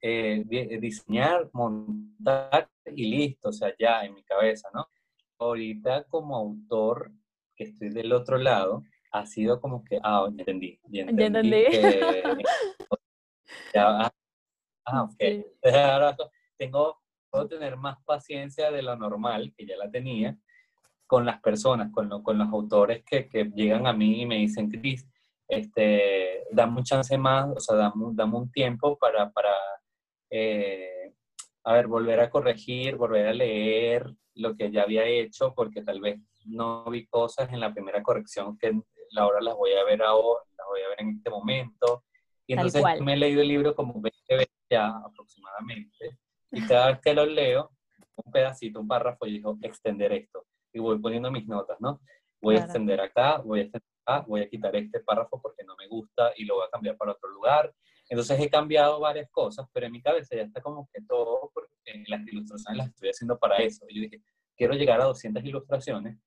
[0.00, 0.44] eh,
[0.80, 4.86] diseñar, montar y listo, o sea, ya en mi cabeza, ¿no?
[5.40, 7.10] Ahorita como autor,
[7.56, 11.64] que estoy del otro lado, ha sido como que, ah, ya entendí, ya entendí.
[13.74, 14.12] ya, ah,
[14.84, 15.20] ah, ok.
[15.64, 16.16] Ahora
[16.56, 17.01] tengo,
[17.32, 20.36] puedo tener más paciencia de lo normal, que ya la tenía,
[21.06, 24.70] con las personas, con, con los autores que, que, llegan a mí y me dicen,
[24.70, 25.06] Cris,
[25.48, 29.50] este, dame un chance más, o sea, dame, dame un tiempo para, para
[30.30, 31.14] eh,
[31.64, 36.00] a ver, volver a corregir, volver a leer lo que ya había hecho, porque tal
[36.00, 38.72] vez no vi cosas en la primera corrección que
[39.16, 42.04] ahora las voy a ver ahora, las voy a ver en este momento.
[42.46, 46.18] Y entonces me he leído el libro como 20 veces ya aproximadamente.
[46.52, 47.70] Y cada vez que lo leo,
[48.16, 50.46] un pedacito, un párrafo, y digo, extender esto.
[50.72, 52.00] Y voy poniendo mis notas, ¿no?
[52.40, 55.74] Voy a extender acá, voy a extender acá, voy a quitar este párrafo porque no
[55.76, 57.72] me gusta y lo voy a cambiar para otro lugar.
[58.08, 62.04] Entonces he cambiado varias cosas, pero en mi cabeza ya está como que todo porque
[62.08, 63.86] las ilustraciones las estoy haciendo para eso.
[63.88, 64.20] Yo dije,
[64.56, 66.18] quiero llegar a 200 ilustraciones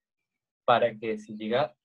[0.63, 1.76] para que si llega,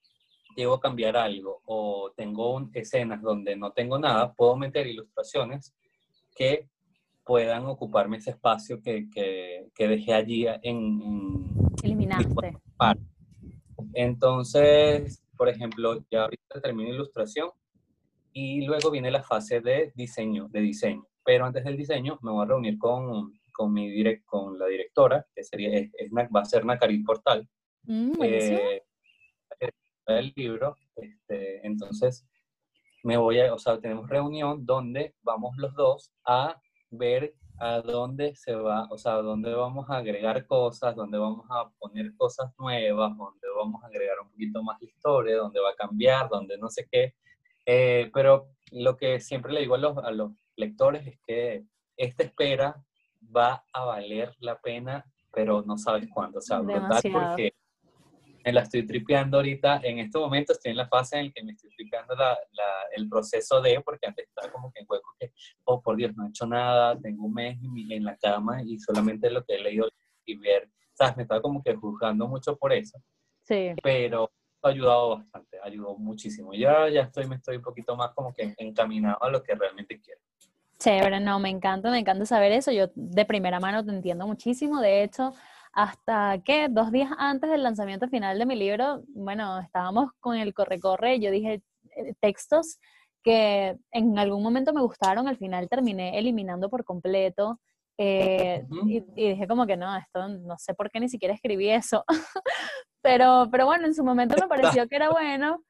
[0.57, 5.75] llego a cambiar algo o tengo escenas donde no tengo nada, puedo meter ilustraciones
[6.35, 6.69] que
[7.31, 11.01] puedan ocuparme ese espacio que, que, dejé allí en...
[11.01, 11.45] en
[11.81, 12.59] Eliminaste.
[13.95, 17.51] Entonces, por ejemplo, ya ahorita termino ilustración
[18.33, 21.07] y luego viene la fase de diseño, de diseño.
[21.25, 25.25] Pero antes del diseño me voy a reunir con, con, mi direct, con la directora,
[25.33, 27.49] que sería, es, va a ser Nacari Portal.
[27.85, 28.83] Mm, eh,
[30.09, 30.77] el libro.
[30.97, 32.27] Este, entonces,
[33.05, 36.61] me voy a, o sea, tenemos reunión donde vamos los dos a
[36.91, 41.71] ver a dónde se va, o sea, dónde vamos a agregar cosas, dónde vamos a
[41.79, 45.75] poner cosas nuevas, dónde vamos a agregar un poquito más de historia, dónde va a
[45.75, 47.15] cambiar, dónde no sé qué.
[47.67, 51.65] Eh, pero lo que siempre le digo a los, a los lectores es que
[51.97, 52.83] esta espera
[53.37, 56.39] va a valer la pena, pero no sabes cuándo.
[56.39, 57.55] O sea, brutal porque
[58.45, 59.81] me la estoy tripeando ahorita.
[59.83, 62.65] En este momento estoy en la fase en la que me estoy tripeando la, la,
[62.97, 65.33] el proceso de, porque antes estaba como que en hueco que,
[65.65, 67.59] oh por Dios, no he hecho nada, tengo un mes
[67.91, 69.89] en la cama y solamente lo que he leído
[70.25, 71.17] y ver, ¿sabes?
[71.17, 72.99] Me estaba como que juzgando mucho por eso.
[73.43, 73.73] Sí.
[73.83, 74.31] Pero
[74.63, 76.53] ha ayudado bastante, ayudó muchísimo.
[76.55, 80.01] Ya, ya estoy, me estoy un poquito más como que encaminado a lo que realmente
[80.01, 80.21] quiero.
[80.79, 82.73] Chévere, no, me encanta, me encanta saber eso.
[82.73, 84.81] Yo de primera mano te entiendo muchísimo.
[84.81, 85.35] De hecho,
[85.73, 90.53] hasta que dos días antes del lanzamiento final de mi libro, bueno, estábamos con el
[90.53, 91.63] corre-corre, yo dije
[91.97, 92.79] eh, textos
[93.23, 97.61] que en algún momento me gustaron, al final terminé eliminando por completo.
[97.99, 102.05] Eh, y, dije como que no, esto no sé por qué ni siquiera escribí eso.
[103.03, 105.63] pero, pero bueno, en su momento me pareció que era bueno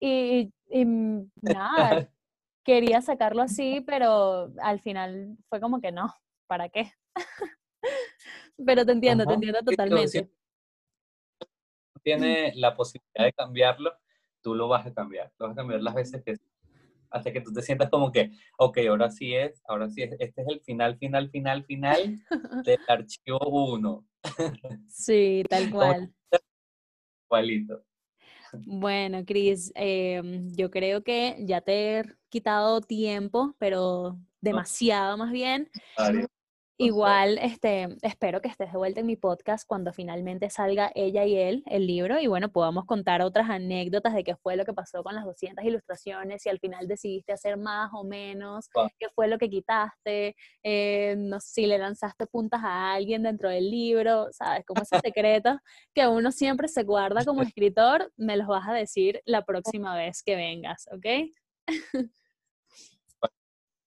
[0.00, 1.28] y, y nada,
[2.64, 6.14] quería sacarlo así, pero al final fue como que no,
[6.46, 6.92] ¿para qué?
[8.64, 10.30] Pero te entiendo, te entiendo totalmente.
[12.02, 13.92] tiene la posibilidad de cambiarlo,
[14.40, 15.32] tú lo vas a cambiar.
[15.38, 16.36] Lo vas a cambiar las veces que
[17.12, 20.42] hasta que tú te sientas como que, ok, ahora sí es, ahora sí es, este
[20.42, 22.18] es el final, final, final, final
[22.66, 23.38] del archivo
[23.74, 24.06] 1.
[24.88, 26.14] Sí, tal cual.
[27.26, 27.84] Igualito.
[28.66, 35.70] Bueno, Cris, em, yo creo que ya te he quitado tiempo, pero demasiado más bien.
[36.78, 41.36] Igual, este, espero que estés de vuelta en mi podcast cuando finalmente salga ella y
[41.36, 45.02] él, el libro, y bueno, podamos contar otras anécdotas de qué fue lo que pasó
[45.04, 48.68] con las 200 ilustraciones, si al final decidiste hacer más o menos,
[48.98, 53.48] qué fue lo que quitaste, eh, no sé si le lanzaste puntas a alguien dentro
[53.50, 54.64] del libro, ¿sabes?
[54.66, 55.58] Como esos secretos
[55.94, 60.22] que uno siempre se guarda como escritor, me los vas a decir la próxima vez
[60.22, 61.06] que vengas, ¿ok?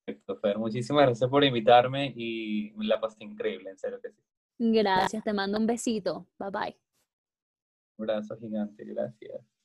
[0.05, 0.57] Perfecto, Fer.
[0.57, 4.21] Muchísimas gracias por invitarme y la pasé increíble, en serio que sí.
[4.57, 6.27] Gracias, te mando un besito.
[6.37, 6.77] Bye bye.
[7.97, 9.45] Un abrazo gigante, gracias.